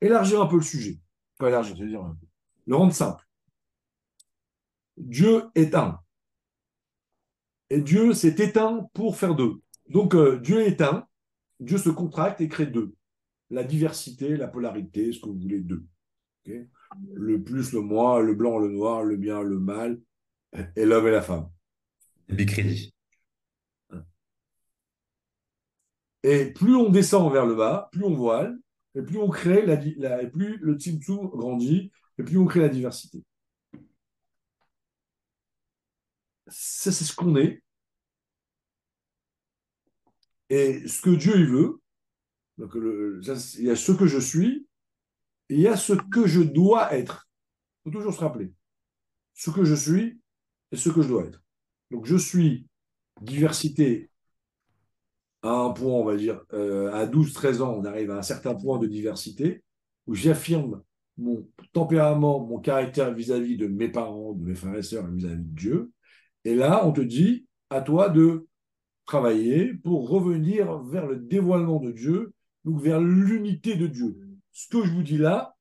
[0.00, 1.00] élargir un peu le sujet,
[1.38, 2.14] pas élargir, c'est-à-dire
[2.66, 3.26] le rendre simple.
[4.96, 6.00] Dieu est un.
[7.70, 9.60] Et Dieu s'est éteint pour faire deux.
[9.88, 11.06] Donc, euh, Dieu est un.
[11.60, 12.94] Dieu se contracte et crée deux.
[13.50, 15.84] La diversité, la polarité, ce que vous voulez, deux.
[17.12, 20.00] le plus, le moins, le blanc, le noir, le bien, le mal,
[20.76, 21.50] et l'homme et la femme.
[22.28, 22.93] Bicrédit.
[26.24, 28.58] Et plus on descend vers le bas, plus on voile,
[28.94, 29.76] et plus on crée la,
[30.26, 30.74] plus le
[31.28, 33.22] grandit, et plus on crée la diversité.
[36.48, 37.62] Ça, c'est ce qu'on est.
[40.48, 41.82] Et ce que Dieu il veut,
[42.58, 44.66] il y a ce que je suis,
[45.50, 47.28] et il y a ce que je dois être.
[47.84, 48.50] Il faut toujours se rappeler.
[49.34, 50.18] Ce que je suis
[50.72, 51.42] et ce que je dois être.
[51.90, 52.66] Donc je suis
[53.20, 54.10] diversité
[55.44, 58.54] à un point, on va dire, euh, à 12-13 ans, on arrive à un certain
[58.54, 59.62] point de diversité
[60.06, 60.82] où j'affirme
[61.18, 65.54] mon tempérament, mon caractère vis-à-vis de mes parents, de mes frères et sœurs, vis-à-vis de
[65.54, 65.92] Dieu.
[66.44, 68.46] Et là, on te dit, à toi de
[69.04, 72.32] travailler pour revenir vers le dévoilement de Dieu,
[72.64, 74.16] donc vers l'unité de Dieu.
[74.50, 75.56] Ce que je vous dis là,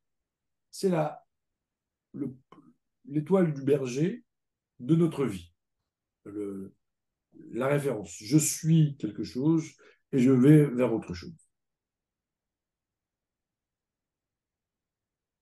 [0.72, 0.92] c'est
[3.06, 4.24] l'étoile du berger
[4.80, 5.52] de notre vie.
[7.54, 8.18] La référence.
[8.20, 9.72] Je suis quelque chose
[10.12, 11.34] et je vais vers autre chose.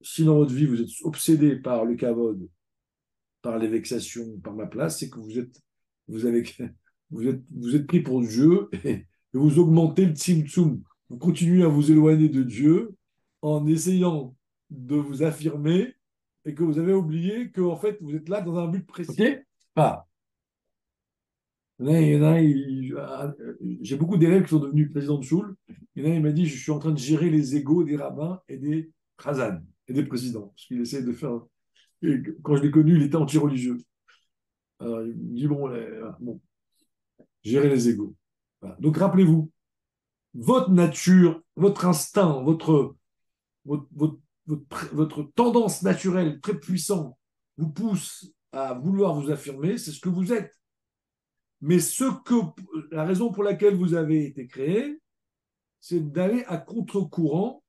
[0.02, 2.50] Si dans votre vie vous êtes obsédé par le kavod,
[3.42, 5.62] par les vexations, par ma place, c'est que vous êtes,
[6.08, 10.82] vous êtes, pris pour Dieu et, vous augmentez le tzimtzum.
[11.10, 12.96] Vous continuez à vous éloigner de Dieu
[13.42, 14.36] en essayant
[14.70, 15.94] de vous affirmer
[16.46, 19.12] et que vous avez oublié que fait vous êtes là dans un but précis.
[19.12, 19.44] Ok?
[19.74, 20.08] Pas.
[20.08, 20.11] Il y en a, il y en a, il- ah,
[23.82, 25.56] J'ai beaucoup d'élèves qui sont devenus présidents de Choule.
[25.96, 27.84] Il y en a, il m'a dit Je suis en train de gérer les égaux
[27.84, 28.92] des rabbins et des
[29.22, 30.54] chazan et des présidents.
[30.56, 31.40] Parce qu'il essaie de faire.
[32.44, 33.78] quand je l'ai connu, il était anti-religieux.
[34.80, 36.40] Alors, il me dit Bon, euh, bon
[37.44, 38.16] gérer les égaux.
[38.80, 39.52] Donc rappelez-vous,
[40.34, 42.96] votre nature, votre instinct, votre,
[43.66, 44.20] votre, votre,
[44.94, 47.18] votre tendance naturelle très puissante
[47.58, 50.61] vous pousse à vouloir vous affirmer, c'est ce que vous êtes.
[51.62, 52.36] Mais ce que,
[52.92, 55.00] la raison pour laquelle vous avez été créé,
[55.80, 57.64] c'est d'aller à contre-courant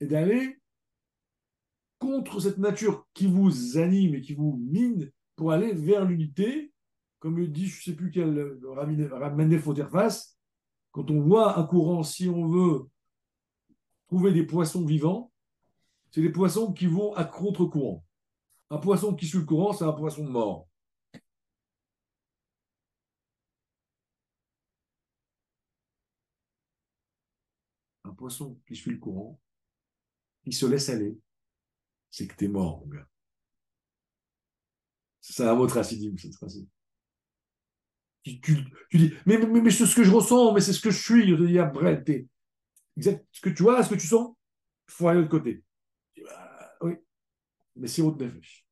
[0.00, 0.58] et d'aller
[1.98, 6.72] contre cette nature qui vous anime et qui vous mine pour aller vers l'unité.
[7.18, 10.34] Comme le dit, je ne sais plus quel Ramenef Oterfas,
[10.90, 12.88] quand on voit un courant, si on veut
[14.08, 15.30] trouver des poissons vivants,
[16.10, 18.04] c'est des poissons qui vont à contre-courant.
[18.70, 20.69] Un poisson qui suit le courant, c'est un poisson mort.
[28.20, 29.40] Poisson qui suit le courant,
[30.44, 31.18] qui se laisse aller,
[32.10, 33.08] c'est que t'es mort, mon gars.
[35.22, 36.66] C'est un autre acidim, cette phrase.
[38.22, 40.90] Tu, tu, dis, mais, mais, mais c'est ce que je ressens, mais c'est ce que
[40.90, 41.28] je suis.
[41.30, 42.04] Je dis, après,
[42.98, 44.36] exact, ce que tu vois, ce que tu sens,
[44.88, 45.64] il faut aller de l'autre côté.
[46.22, 46.96] Bah, oui,
[47.76, 48.66] mais c'est autre nefesh.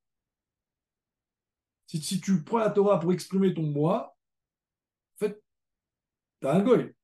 [1.86, 4.14] Si, si tu prends la Torah pour exprimer ton moi,
[5.16, 5.42] en fait,
[6.40, 6.94] t'as un goy.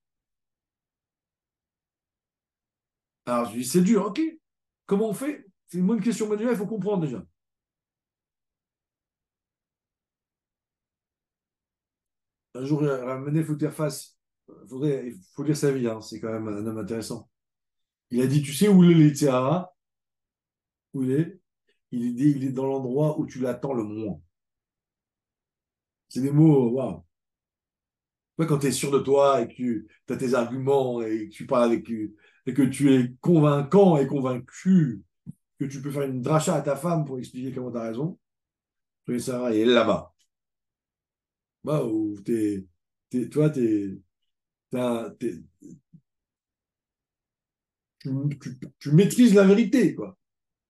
[3.27, 4.21] Alors, je dis, c'est dur, ok.
[4.87, 5.47] Comment on fait?
[5.67, 7.25] C'est une bonne question manuelle, il faut comprendre déjà.
[12.55, 14.17] Un jour, ramener Fouterface,
[14.69, 17.29] faudrait, il faut lire sa vie, hein, c'est quand même un homme intéressant.
[18.11, 19.75] Il a dit, tu sais où est l'Etzéhara
[20.95, 21.41] Où il est?
[21.93, 24.21] Il dit, il est dans l'endroit où tu l'attends le moins.
[26.09, 27.05] C'est des mots, waouh.
[28.37, 31.35] Toi, quand tu es sûr de toi et que tu as tes arguments et que
[31.35, 31.89] tu parles avec
[32.47, 35.03] et que tu es convaincant et convaincu
[35.59, 38.19] que tu peux faire une dracha à ta femme pour expliquer comment tu as raison,
[39.19, 40.13] Sarah, il est là-bas.
[41.63, 41.83] Bah,
[42.25, 42.65] t'es,
[47.99, 50.17] tu, tu- maîtrises la vérité, quoi.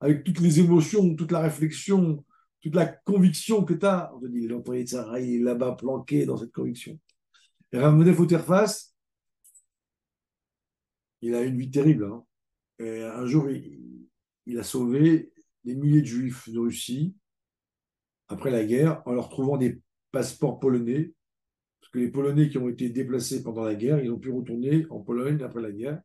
[0.01, 2.25] Avec toutes les émotions, toute la réflexion,
[2.61, 4.13] toute la conviction que tu as.
[4.15, 6.99] On te dit, l'employé de Sarah, est là-bas planqué dans cette conviction.
[7.73, 8.94] Et Ramenef Outerface,
[11.25, 12.05] il a une vie terrible.
[12.05, 12.25] hein.
[12.79, 15.33] Et un jour, il, a sauvé
[15.65, 17.15] des milliers de juifs de Russie
[18.29, 19.81] après la guerre en leur trouvant des
[20.13, 21.15] passeports polonais.
[21.81, 24.87] Parce que les Polonais qui ont été déplacés pendant la guerre, ils ont pu retourner
[24.91, 26.01] en Pologne après la guerre.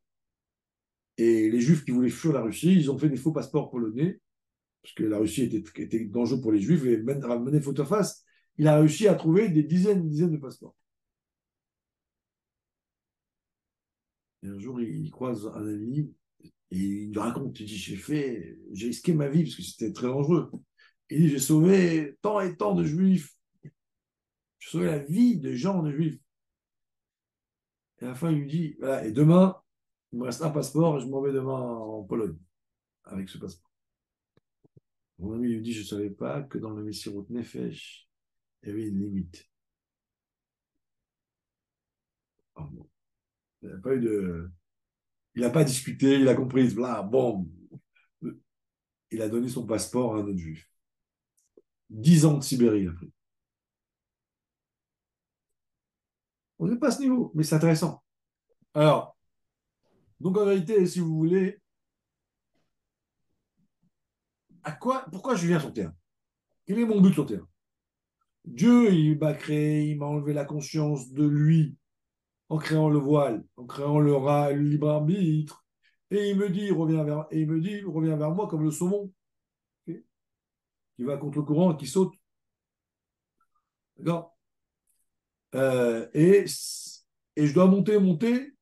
[1.17, 4.21] Et les Juifs qui voulaient fuir la Russie, ils ont fait des faux passeports polonais,
[4.81, 6.85] parce que la Russie était, était dangereuse pour les Juifs.
[6.85, 8.25] Et Ramenef Outerface,
[8.57, 10.75] il a réussi à trouver des dizaines et dizaines de passeports.
[14.43, 16.13] Et un jour, il croise un ami
[16.71, 19.91] et il lui raconte, il dit, j'ai fait, j'ai risqué ma vie parce que c'était
[19.91, 20.51] très dangereux.
[21.09, 23.35] Il dit, j'ai sauvé tant et tant de juifs.
[24.59, 26.19] J'ai sauvé la vie de gens de juifs.
[28.01, 29.61] Et à la fin, il lui dit, voilà, et demain,
[30.11, 32.37] il me reste un passeport et je m'en vais demain en Pologne
[33.03, 33.71] avec ce passeport.
[35.17, 38.07] Mon ami lui dit, je ne savais pas que dans le Messirut Nefesh,
[38.63, 39.49] il y avait une limite.
[42.55, 42.88] Oh.
[43.61, 44.47] Il n'a pas eu.
[45.35, 47.49] Il discuté, il a compris, là, bon.
[49.11, 50.69] Il a donné son passeport à un autre juif.
[51.89, 53.11] Dix ans de Sibérie, il a pris.
[56.59, 58.03] On n'est pas à ce niveau, mais c'est intéressant.
[58.73, 59.17] Alors,
[60.19, 61.61] donc en vérité, si vous voulez,
[64.63, 65.93] à quoi, pourquoi je viens sur Terre?
[66.65, 67.47] Quel est mon but sur Terre?
[68.43, 71.77] Dieu, il m'a créé, il m'a enlevé la conscience de lui
[72.49, 75.65] en créant le voile, en créant le, le libre arbitre.
[76.11, 78.71] Et il me dit, reviens vers, et il me dit, reviens vers moi comme le
[78.71, 79.13] saumon,
[79.85, 82.13] qui va contre le courant, qui saute.
[83.97, 84.37] D'accord
[85.55, 86.45] euh, Et
[87.35, 88.53] et je dois monter, monter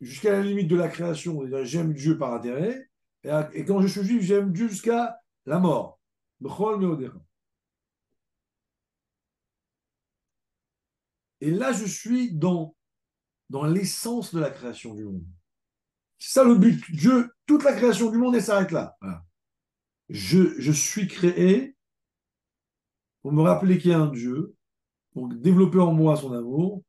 [0.00, 1.42] jusqu'à la limite de la création.
[1.64, 2.90] J'aime Dieu par intérêt,
[3.24, 5.98] et, et quand je suis juif, j'aime Dieu jusqu'à la mort.
[11.40, 12.74] Et là, je suis dans,
[13.52, 15.26] dans l'essence de la création du monde.
[16.18, 16.82] C'est ça le but.
[16.90, 18.96] Dieu, toute la création du monde, elle s'arrête là.
[20.08, 21.76] Je, je suis créé
[23.20, 24.54] pour me rappeler qu'il y a un Dieu,
[25.12, 26.82] pour développer en moi son amour,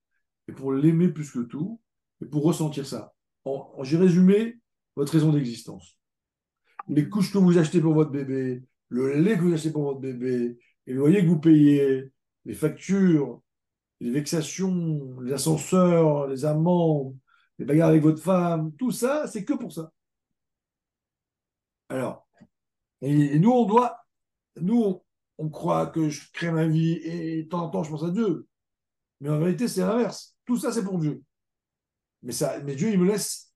[0.48, 1.82] et pour l'aimer plus que tout,
[2.22, 3.14] et pour ressentir ça.
[3.82, 4.58] J'ai résumé
[4.96, 6.00] votre raison d'existence.
[6.88, 10.00] Les couches que vous achetez pour votre bébé, le lait que vous achetez pour votre
[10.00, 12.10] bébé, et le loyer que vous payez,
[12.46, 13.42] les factures,
[14.04, 17.18] les vexations, les ascenseurs, les amendes,
[17.58, 19.94] les bagarres avec votre femme, tout ça, c'est que pour ça.
[21.88, 22.28] Alors,
[23.02, 24.06] et, nous, on doit,
[24.60, 25.02] nous,
[25.38, 28.10] on, croit que je crée ma vie et de temps en temps, je pense à
[28.10, 28.48] Dieu.
[29.22, 30.36] Mais en réalité, c'est l'inverse.
[30.46, 31.24] Tout ça, c'est pour Dieu.
[32.24, 33.54] Mais, ça, mais Dieu, il me laisse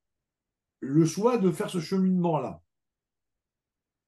[0.79, 2.61] le choix de faire ce cheminement-là.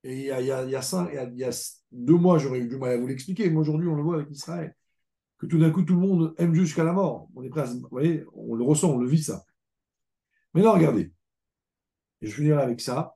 [0.03, 1.51] Et y a- il y a
[1.91, 3.49] deux mois, j'aurais eu du mal à vous l'expliquer.
[3.49, 4.73] Mais aujourd'hui, on le voit avec Israël.
[5.39, 7.29] Que tout d'un coup, tout le monde aime jusqu'à la mort.
[7.33, 9.45] On est prêt à vous voyez, on le ressent, on le vit, ça.
[10.53, 11.13] Mais là, regardez.
[12.21, 13.15] Et je finirai avec ça.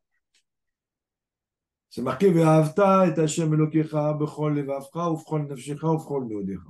[1.90, 6.70] C'est marqué Ve'ahavta et Hashem Elokecha bechol levavcha ufchol nafshecha ufchol meodecha.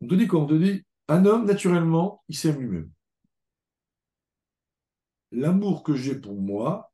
[0.00, 0.40] On te dit quoi?
[0.40, 2.90] On te dit un homme, naturellement, il s'aime lui-même.
[5.30, 6.92] L'amour que j'ai pour moi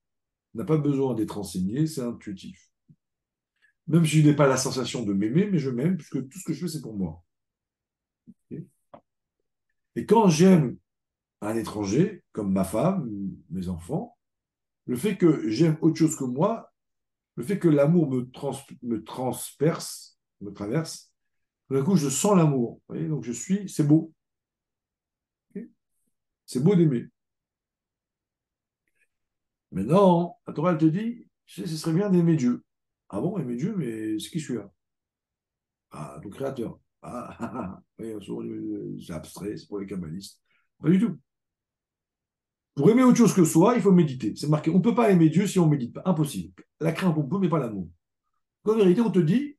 [0.54, 2.70] n'a pas besoin d'être enseigné, c'est intuitif.
[3.88, 6.44] Même si je n'ai pas la sensation de m'aimer, mais je m'aime, puisque tout ce
[6.44, 7.24] que je fais, c'est pour moi.
[9.96, 10.76] Et quand j'aime
[11.40, 13.10] un étranger, comme ma femme,
[13.50, 14.16] mes enfants,
[14.86, 16.72] le fait que j'aime autre chose que moi,
[17.36, 21.12] le fait que l'amour me, trans- me transperce, me traverse,
[21.70, 22.80] d'un coup, je sens l'amour.
[22.90, 24.12] Donc je suis, c'est beau.
[26.46, 27.06] C'est beau d'aimer.
[29.72, 32.62] Maintenant, la Torah, te dit, ce serait bien d'aimer Dieu.
[33.10, 34.70] Ah bon, aimer Dieu, mais c'est qui celui-là?
[35.90, 36.78] Ah, ton créateur.
[37.00, 38.20] Ah, ah, ah.
[38.20, 40.42] Souvent, euh, c'est abstrait, c'est pour les kabbalistes.
[40.82, 41.16] Pas du tout.
[42.74, 44.34] Pour aimer autre chose que soi, il faut méditer.
[44.34, 44.70] C'est marqué.
[44.70, 46.02] On ne peut pas aimer Dieu si on ne médite pas.
[46.06, 46.64] Impossible.
[46.80, 47.88] La crainte, on peut, mais pas l'amour.
[48.64, 49.56] En vérité, on te dit,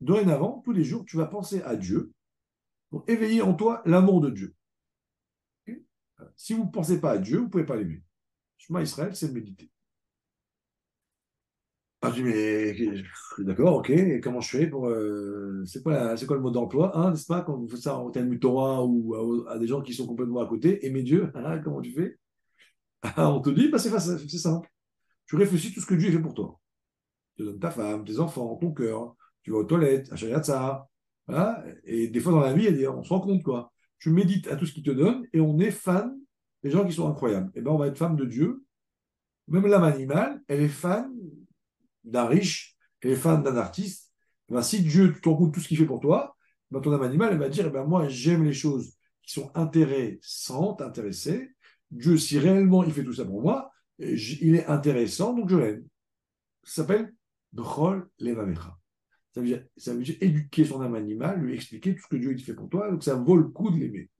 [0.00, 2.12] dorénavant, tous les jours, tu vas penser à Dieu
[2.88, 4.54] pour éveiller en toi l'amour de Dieu.
[5.68, 5.76] Ok
[6.36, 8.02] si vous ne pensez pas à Dieu, vous ne pouvez pas l'aimer.
[8.56, 9.70] Shema Israël, c'est méditer.
[12.04, 14.88] Ah, je dis, mais d'accord, ok, et comment je fais pour.
[14.88, 18.10] euh, c'est, quoi quoi le mot d'emploi, hein, n'est-ce pas, quand vous faites ça en
[18.10, 19.14] Talmud Torah ou
[19.48, 22.18] à, des gens qui sont complètement à côté, aimer Dieu, hein, comment tu fais?
[23.02, 23.90] Ah, On te dit, bah, c'est,
[24.38, 24.68] simple.
[25.26, 26.58] Tu réfléchis tout ce que Dieu fait pour toi.
[27.36, 30.88] Tu donnes ta femme, tes enfants, ton cœur, tu vas aux toilettes, à Shayatsa,
[31.28, 33.72] voilà, et des fois dans la vie, on se rend compte, quoi.
[34.00, 36.18] Tu médites à tout ce qu'il te donne et on est fan
[36.64, 37.52] des gens qui sont incroyables.
[37.54, 38.64] Et ben, on va être fan de Dieu.
[39.46, 41.12] Même l'âme animale, elle est fan
[42.04, 44.12] d'un riche, est fan d'un artiste.
[44.48, 46.36] Eh ben, si Dieu, tu te rends compte tout ce qu'il fait pour toi,
[46.70, 50.80] ben, ton âme animale, va dire, eh ben, moi, j'aime les choses qui sont intéressantes,
[50.80, 51.50] intéressées.
[51.90, 55.86] Dieu, si réellement il fait tout ça pour moi, il est intéressant, donc je l'aime.
[56.64, 57.14] Ça s'appelle
[57.52, 58.78] Bechol Levamecha.
[59.34, 62.68] Ça veut, dire, éduquer son âme animale, lui expliquer tout ce que Dieu fait pour
[62.68, 64.10] toi, donc ça vaut le coup de l'aimer.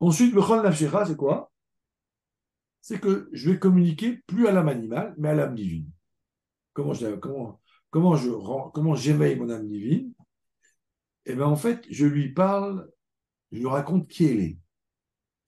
[0.00, 1.52] Ensuite, Bechol Nafshecha, c'est quoi?
[2.80, 5.90] C'est que je vais communiquer plus à l'âme animale, mais à l'âme divine.
[6.76, 8.28] Comment je,
[8.70, 10.12] comment, j'éveille mon âme divine?
[11.24, 12.86] Eh bien, en fait, je lui parle,
[13.50, 14.58] je lui raconte qui elle est.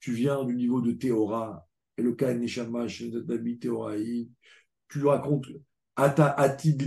[0.01, 2.87] Tu viens du niveau de Théora, Eloka Neshama,
[3.27, 4.31] Dabi Théoraï.
[4.89, 5.47] Tu lui racontes
[5.97, 6.79] Ata Ati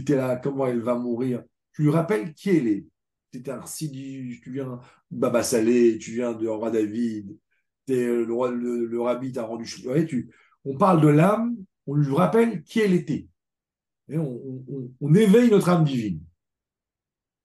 [0.41, 1.43] comment elle va mourir.
[1.73, 2.87] Tu lui rappelles qui elle est.
[3.31, 7.37] Tu es un Sidi, tu viens de Baba Salé, tu viens de roi David,
[7.87, 9.71] le, le, le rabbi t'a rendu.
[9.83, 10.33] Voyez, tu,
[10.65, 13.27] on parle de l'âme, on lui rappelle qui elle était.
[14.11, 16.21] Et on, on- on- on éveille notre âme divine.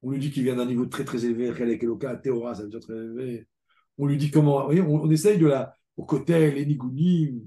[0.02, 2.68] On lui dit qu'il vient d'un niveau très très élevé, Relek Eloka, Théora, ça veut
[2.68, 3.46] dire très élevé.
[3.98, 4.60] On lui dit comment.
[4.60, 5.74] Vous voyez, on, on essaye de la.
[5.96, 7.40] Au côté, les Nigounim.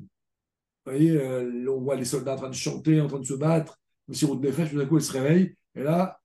[0.85, 3.35] Vous voyez, euh, on voit les soldats en train de chanter, en train de se
[3.35, 3.79] battre.
[4.07, 5.55] Mais si des flèches, tout d'un coup, elle se réveille.
[5.75, 6.19] Et là,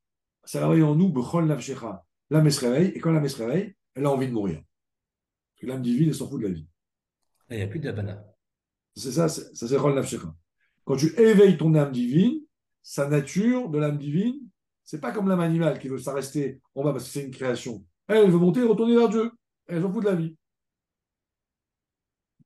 [0.45, 2.03] ça réveille en nous, Bechol Nafshecha.
[2.30, 2.92] L'âme, se réveille.
[2.95, 4.57] Et quand l'âme, se réveille, elle a envie de mourir.
[4.57, 6.66] Parce que l'âme divine, elle s'en fout de la vie.
[7.51, 8.24] Il n'y a plus d'Abana.
[8.97, 10.01] C'est ça, c'est- ça c'est Rol.
[10.84, 12.40] Quand tu éveilles ton âme divine,
[12.85, 14.39] sa nature de l'âme divine,
[14.85, 17.30] c'est pas comme l'âme animale qui veut ça rester en bas parce que c'est une
[17.30, 17.85] création.
[18.07, 19.32] Elle, veut monter et retourner vers Dieu.
[19.66, 20.37] Elle s'en fout de la vie.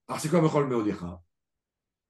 [0.07, 0.41] Alors c'est quoi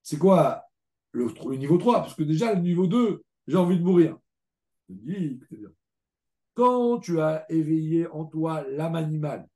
[0.02, 0.64] C'est quoi
[1.12, 4.18] le, le niveau 3 Parce que déjà, le niveau 2, j'ai envie de mourir.
[6.52, 9.48] Quand tu as éveillé en toi l'âme animale,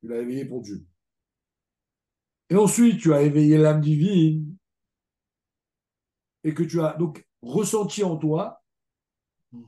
[0.00, 0.84] Tu l'as éveillé pour Dieu.
[2.48, 4.56] Et ensuite, tu as éveillé l'âme divine
[6.44, 8.62] et que tu as donc ressenti en toi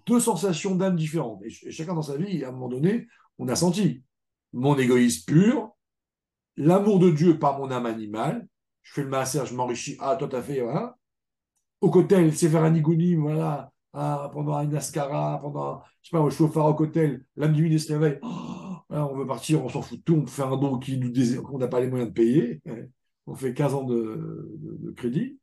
[0.07, 1.43] deux sensations d'âme différentes.
[1.45, 3.07] Et chacun dans sa vie, à un moment donné,
[3.39, 4.03] on a senti
[4.53, 5.71] mon égoïsme pur,
[6.57, 8.47] l'amour de Dieu par mon âme animale.
[8.83, 9.97] Je fais le massage, je m'enrichis.
[10.01, 10.97] Ah, toi, t'as fait, voilà.
[11.81, 13.73] Au cotel, c'est faire un igounim, voilà.
[13.93, 16.87] Ah, pendant un ascara, pendant, je sais pas, au phare au
[17.37, 18.19] l'âme divine se réveille.
[18.23, 21.69] Oh, on veut partir, on s'en fout de tout, on fait un don qu'on n'a
[21.69, 22.61] pas les moyens de payer.
[23.27, 25.39] On fait 15 ans de, crédit.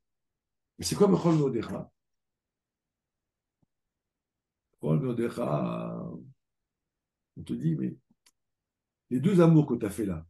[0.79, 1.91] Mais c'est quoi Mechol Modera
[4.81, 6.09] Mechol Modera,
[7.37, 7.97] on te dit, mais
[9.09, 10.25] les deux amours que tu as fait là,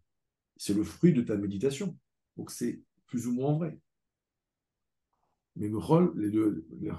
[0.57, 1.95] c'est le fruit de ta méditation.
[2.35, 3.79] Donc c'est plus ou moins vrai.
[5.55, 6.91] Mais Mechol, les deux, les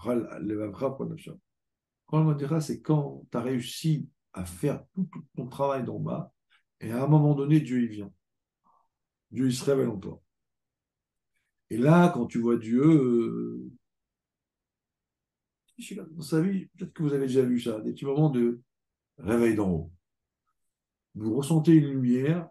[2.12, 6.32] Modera, c'est quand tu as réussi à faire tout, ton travail d'en bas,
[6.78, 8.12] et à un moment donné, Dieu y vient.
[9.32, 10.22] Dieu il se révèle en toi.
[11.71, 13.71] Et là, quand tu vois Dieu, euh,
[15.97, 18.61] dans sa vie, peut-être que vous avez déjà vu ça, des petits moments de
[19.18, 19.93] réveil d'en haut.
[21.14, 22.49] Vous ressentez une lumière,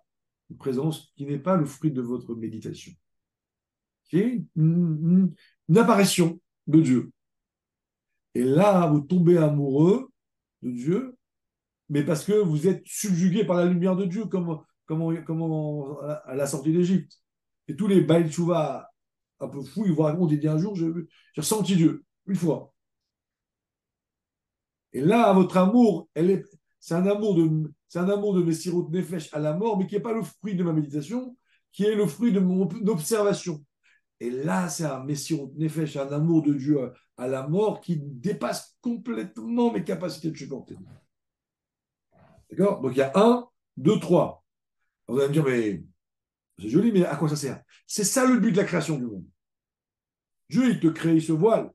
[0.49, 2.91] une présence qui n'est pas le fruit de votre méditation,
[4.05, 5.33] qui est une
[5.75, 7.11] apparition de Dieu.
[8.33, 10.09] Et là, vous tombez amoureux
[10.61, 11.19] de Dieu
[11.89, 15.01] mais parce que vous êtes subjugué par la lumière de Dieu, comme, comme,
[16.25, 17.19] à la sortie d'Égypte.
[17.67, 18.29] Et tous les Baal
[19.39, 20.91] un peu fous, ils vous racontent, ils disent un jour, j'ai
[21.37, 22.73] ressenti Dieu, une fois.
[24.93, 26.09] Et là, votre amour,
[26.79, 29.95] c'est un amour de, c'est un amour de Messirot Nefesh à la mort, mais qui
[29.95, 31.37] n'est pas le fruit de ma méditation,
[31.71, 33.63] qui est le fruit de mon observation.
[34.19, 38.77] Et là, c'est un Messirot Nefesh, un amour de Dieu à, la mort qui dépasse
[38.81, 40.75] complètement mes capacités de supporter.
[42.49, 42.81] D'accord?
[42.81, 44.43] Donc il y a un, deux, trois.
[45.07, 45.83] Vous allez me dire, mais
[46.59, 47.61] c'est joli, mais à quoi ça sert?
[47.87, 49.25] C'est ça le but de la création du monde.
[50.49, 51.71] Dieu, il te crée, il se voile,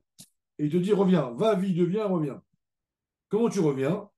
[0.57, 2.41] et il te dit, reviens, va, vie, deviens, reviens.
[3.29, 4.09] Comment tu reviens?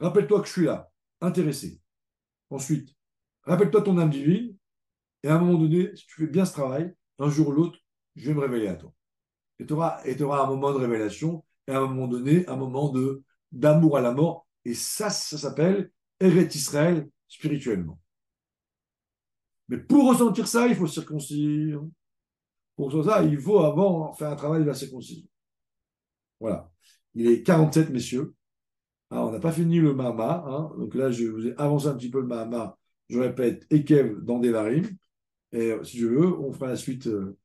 [0.00, 0.90] Rappelle-toi que je suis là,
[1.20, 1.80] intéressé.
[2.48, 2.94] Ensuite,
[3.44, 4.56] rappelle-toi ton âme divine,
[5.22, 7.78] et à un moment donné, si tu fais bien ce travail, un jour ou l'autre,
[8.16, 8.92] je vais me révéler à toi.
[9.58, 12.92] Et tu auras, auras, un moment de révélation, et à un moment donné, un moment
[13.52, 18.00] d'amour à la mort, et ça, ça s'appelle Eret Israël spirituellement.
[19.70, 21.80] Mais pour ressentir ça, il faut circoncire.
[22.76, 25.26] Pour ça, il faut avant faire un travail de la circoncision.
[26.40, 26.70] Voilà.
[27.14, 28.34] Il est 47, messieurs.
[29.10, 30.44] On n'a pas fini le Mahama.
[30.46, 30.72] Hein.
[30.76, 32.76] Donc là, je vous ai avancé un petit peu le Mahama.
[33.08, 34.84] Je répète, Ekev dans Devarim.
[35.52, 37.36] Et euh, si je veux, on fera la suite euh,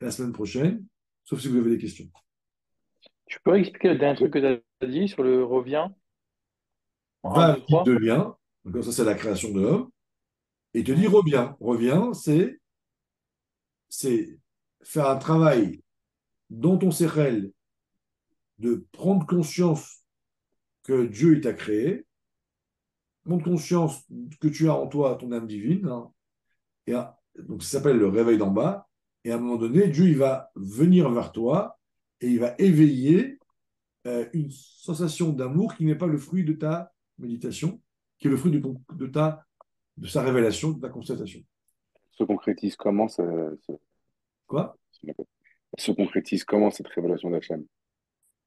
[0.00, 0.84] la semaine prochaine,
[1.24, 2.08] sauf si vous avez des questions.
[3.26, 5.88] Tu peux expliquer le dernier truc que tu as dit sur le revient?
[7.22, 8.24] Va, qui devient,
[8.64, 9.90] donc ça c'est la création de l'homme,
[10.74, 11.56] et te dit reviens.
[11.60, 12.58] Reviens, c'est,
[14.82, 15.82] faire un travail
[16.48, 17.52] dont on réel
[18.58, 20.04] de prendre conscience
[20.82, 22.06] que Dieu t'a créé,
[23.24, 24.04] prendre conscience
[24.40, 26.10] que tu as en toi ton âme divine, hein,
[26.86, 26.94] et
[27.42, 28.88] donc ça s'appelle le réveil d'en bas,
[29.24, 31.78] et à un moment donné, Dieu il va venir vers toi
[32.20, 33.38] et il va éveiller
[34.06, 37.80] euh, une sensation d'amour qui n'est pas le fruit de ta méditation,
[38.18, 38.62] qui est le fruit de,
[38.94, 39.46] de, ta,
[39.96, 41.40] de sa révélation, de ta constatation.
[42.12, 43.24] Se concrétise comment ça,
[44.46, 44.76] Quoi?
[45.78, 47.64] Se concrétise comment cette révélation d'Hachem?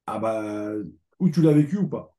[0.06, 0.74] Ah bah,
[1.18, 2.14] où tu l'as vécu ou pas?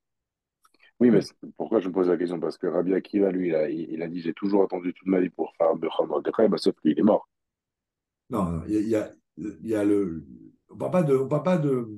[0.99, 1.19] Oui, mais
[1.57, 4.07] pourquoi je me pose la question Parce que Rabbi Akiva, lui, il a, il a
[4.07, 5.75] dit J'ai toujours attendu toute ma vie pour faire
[6.07, 7.29] Mordechai, bah, sauf qu'il est mort.
[8.29, 10.25] Non, il y a, il y a, le.
[10.69, 11.15] On parle pas de.
[11.15, 11.89] On parle pas de.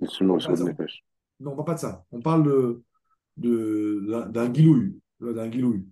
[0.00, 2.04] Non, on parle pas de ça.
[2.12, 2.80] On parle
[3.36, 4.98] de, d'un guilouille.
[5.20, 5.86] D'un guilouille.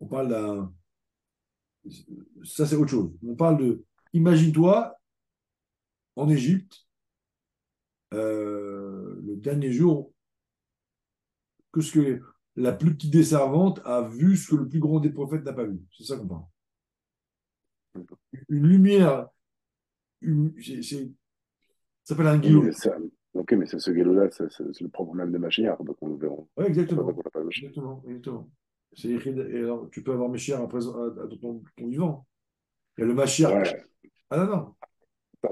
[0.00, 0.74] On parle d'un.
[2.42, 3.12] Ça, c'est autre chose.
[3.26, 3.84] On parle de.
[4.12, 4.96] Imagine-toi,
[6.16, 6.86] en Égypte,
[8.12, 10.12] euh, le dernier jour,
[11.72, 12.20] que ce que
[12.56, 15.52] la plus petite des servantes a vu ce que le plus grand des prophètes n'a
[15.52, 15.80] pas vu.
[15.96, 16.44] C'est ça qu'on parle.
[18.48, 19.28] Une lumière,
[20.22, 20.28] ça
[22.04, 22.72] s'appelle un guilouille.
[23.32, 26.34] Ok, mais c'est ce galop-là, c'est le problème de Machia, donc on le verra.
[26.56, 27.08] Oui, exactement.
[27.48, 28.50] Exactement, exactement.
[29.04, 32.26] Alors, tu peux avoir Machia à, présent, à, ton, vivant.
[32.98, 33.14] Il y a le.
[33.14, 33.86] Ouais.
[34.30, 34.74] Ah non, non.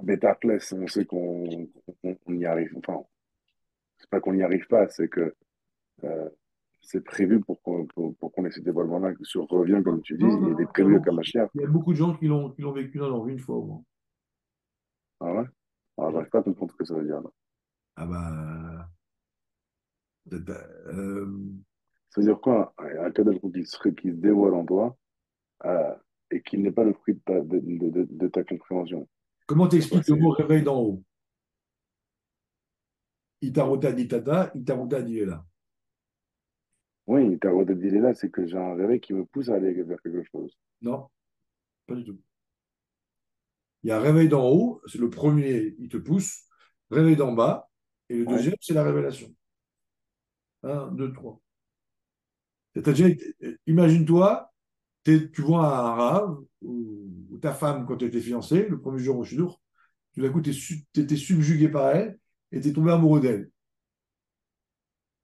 [0.02, 1.68] Betaclès, on sait qu'on
[2.28, 2.74] y arrive.
[2.76, 3.04] Enfin,
[3.96, 5.34] c'est pas qu'on n'y arrive pas, c'est que
[6.04, 6.28] euh,
[6.80, 10.60] c'est prévu pour qu'on pour, qu'on ait ces dévoilements-là sur revient, comme tu dis, il
[10.60, 11.48] est prévu comme Machia.
[11.54, 13.64] Il y a beaucoup de gens qui l'ont vécu dans leur vie une fois au
[13.64, 13.84] moins.
[15.20, 15.46] Ah ouais?
[15.96, 17.30] Alors, j'arrive pas à comprendre ce que ça veut dire là.
[17.96, 18.88] Ah bah.
[20.32, 21.26] Euh,
[22.10, 22.74] Ça veut dire quoi?
[22.78, 24.96] Un Hu qui se, qui se dévoile en toi
[25.64, 25.94] euh,
[26.30, 29.08] et qui n'est pas le fruit de ta, de, de- de- de ta compréhension.
[29.46, 31.02] Comment t'expliques le mot réveil d'en haut?
[33.40, 35.44] Itarota ditata, Itarota là.
[37.06, 40.00] Oui, ta d'idée là, c'est que j'ai un réveil qui me pousse à aller vers
[40.02, 40.58] quelque chose.
[40.82, 41.08] Non,
[41.86, 42.20] pas du tout.
[43.82, 46.44] Il y a un réveil d'en haut, c'est le premier, il te pousse.
[46.90, 47.70] Réveil d'en bas,
[48.08, 48.34] et le Ouais.
[48.34, 49.34] deuxième, c'est la révélation.
[50.62, 51.40] Un, deux, trois.
[52.74, 53.18] Été-
[53.66, 54.52] Imagine-toi,
[55.04, 59.24] tu vois un rave, ou, ta femme quand tu étais fiancée, le premier jour au
[59.24, 59.60] Chidour,
[60.14, 60.52] tout d'un coup, tu
[60.96, 62.18] étais subjugué par elle
[62.52, 63.50] et tu es tombé amoureux d'elle.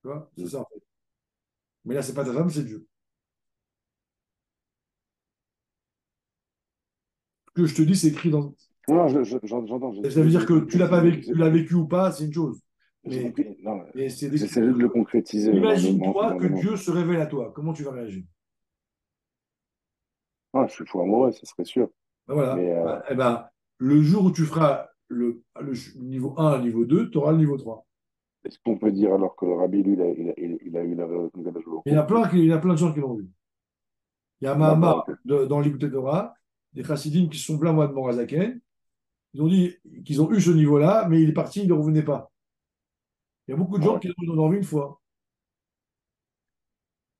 [0.02, 0.84] Tu vois, c'est ça en fait.
[1.84, 2.86] Mais là, c'est pas ta femme, c'est Dieu.
[7.48, 8.54] Ce que je te dis, c'est écrit dans.
[8.88, 9.94] Non, non, je- je- j'en- j'entends.
[10.10, 12.32] Ça veut dire que tu l'as pas vécu, tu l'as vécu ou pas, c'est une
[12.32, 12.60] chose.
[13.06, 13.34] Mais,
[13.94, 15.52] mais c'est j'essaie juste de le concrétiser.
[15.52, 17.52] le- Imagine-toi que le- Dieu se révèle à toi.
[17.54, 18.24] Comment tu vas réagir?
[20.54, 21.88] Ah, je suis fou amoureux, ça serait sûr.
[22.26, 22.54] Ben voilà.
[22.56, 23.48] Mais, euh, Ben, eh ben,
[23.78, 27.58] le jour où tu feras le, le niveau 1 niveau 2, tu auras le niveau
[27.58, 27.84] 3.
[28.44, 30.70] Est-ce qu'on peut dire alors que le rabbi, lui, il a, il a, il eu
[30.70, 30.84] la
[31.86, 33.28] Il y a plein, il y a plein de gens qui l'ont vu.
[34.40, 35.16] Il y a Mahamar ok.
[35.24, 36.34] de- dans l'Écoute Torah,
[36.72, 38.60] des chassidim qui sont plaints moi de Morazaken.
[39.32, 39.74] Ils ont dit
[40.04, 42.30] qu'ils ont eu ce niveau-là, mais il est parti, il ne revenait pas.
[43.46, 45.00] Il y a beaucoup de gens qui l'ont en ont vu une fois.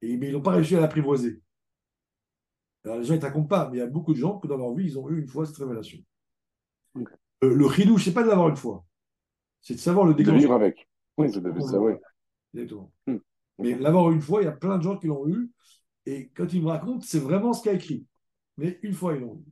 [0.03, 1.41] Et, mais ils n'ont pas réussi à l'apprivoiser.
[2.85, 4.57] Alors les gens ne t'accompagnent pas, mais il y a beaucoup de gens que dans
[4.57, 5.99] leur vie, ils ont eu une fois cette révélation.
[6.97, 8.85] Euh, le chidou, c'est pas de l'avoir une fois.
[9.61, 10.41] C'est de savoir le De déclencher.
[10.41, 10.89] vivre avec.
[11.16, 11.93] Oui, ça devait ça, oui.
[12.53, 12.93] Exactement.
[13.07, 13.16] Hmm.
[13.59, 15.51] Mais l'avoir une fois, il y a plein de gens qui l'ont eu.
[16.07, 18.07] Et quand ils me racontent, c'est vraiment ce qu'il a écrit.
[18.59, 19.51] Mais une fois, ils l'ont eu.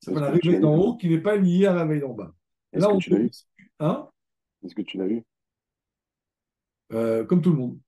[0.00, 2.34] C'est tu réveil d'en haut qui n'est pas lié à un réveil d'en bas.
[2.72, 3.30] Est-ce Là, que on tu l'as peut-
[3.78, 4.08] Hein?
[4.64, 5.22] Est-ce que tu l'as vu
[6.92, 7.78] Euh, comme tout le monde.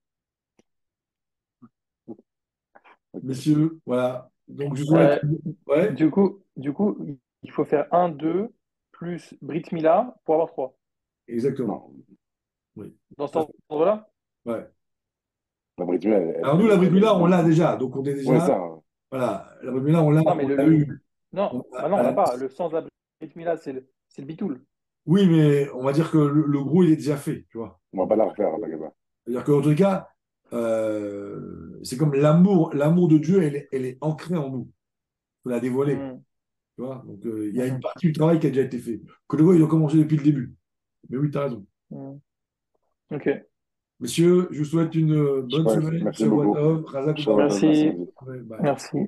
[3.23, 4.31] Messieurs, voilà.
[4.49, 5.19] Donc, je Euh.
[5.67, 6.97] Ouais, Du coup, du coup,
[7.43, 8.49] il faut faire 1, 2
[8.93, 10.77] plus Brit Mila pour avoir 3.
[11.29, 11.93] exactement.
[12.77, 12.91] Non.
[13.17, 13.37] Dans cet
[13.69, 14.11] ordre-là?
[14.45, 14.67] Ouais.
[15.79, 17.77] La Brit Mila, elle- Alors, nous, la elle- bricula, on l'a déjà.
[17.77, 18.31] Donc, on est déjà.
[18.33, 18.61] Ouais, ça.
[19.11, 19.49] Voilà.
[19.63, 21.01] La bricula, on l'a Non, mais on le- l'a eu.
[21.33, 22.37] Non, On a- bah non, on l'a pas.
[22.37, 23.87] Le sens de la Brit Mila, c'est le,
[24.19, 24.61] le bitoul.
[25.07, 27.47] Oui, mais on va dire que le, le gros, il est déjà fait.
[27.51, 27.81] Tu vois.
[27.93, 28.95] On va pas la refaire, pas.
[29.25, 30.09] C'est-à-dire qu'en tout cas,
[30.53, 34.71] euh, c'est comme l'amour, l'amour de Dieu, elle est, elle est ancrée en nous.
[35.43, 35.97] Faut la dévoiler.
[35.97, 36.23] Mm.
[36.77, 38.79] Tu vois Donc, euh, il y a une partie du travail qui a déjà été
[38.79, 39.01] fait.
[39.29, 40.55] Que le gars, il doit commencer depuis le début.
[41.09, 41.67] Mais oui, tu as raison.
[41.91, 42.15] Mm.
[43.13, 43.31] Ok.
[44.01, 46.05] Messieurs, je vous souhaite une euh, bonne semaine.
[46.05, 46.57] merci beaucoup.
[46.93, 47.29] Merci.
[47.29, 47.93] merci.
[48.27, 48.59] Ouais, bye.
[48.63, 48.99] Merci.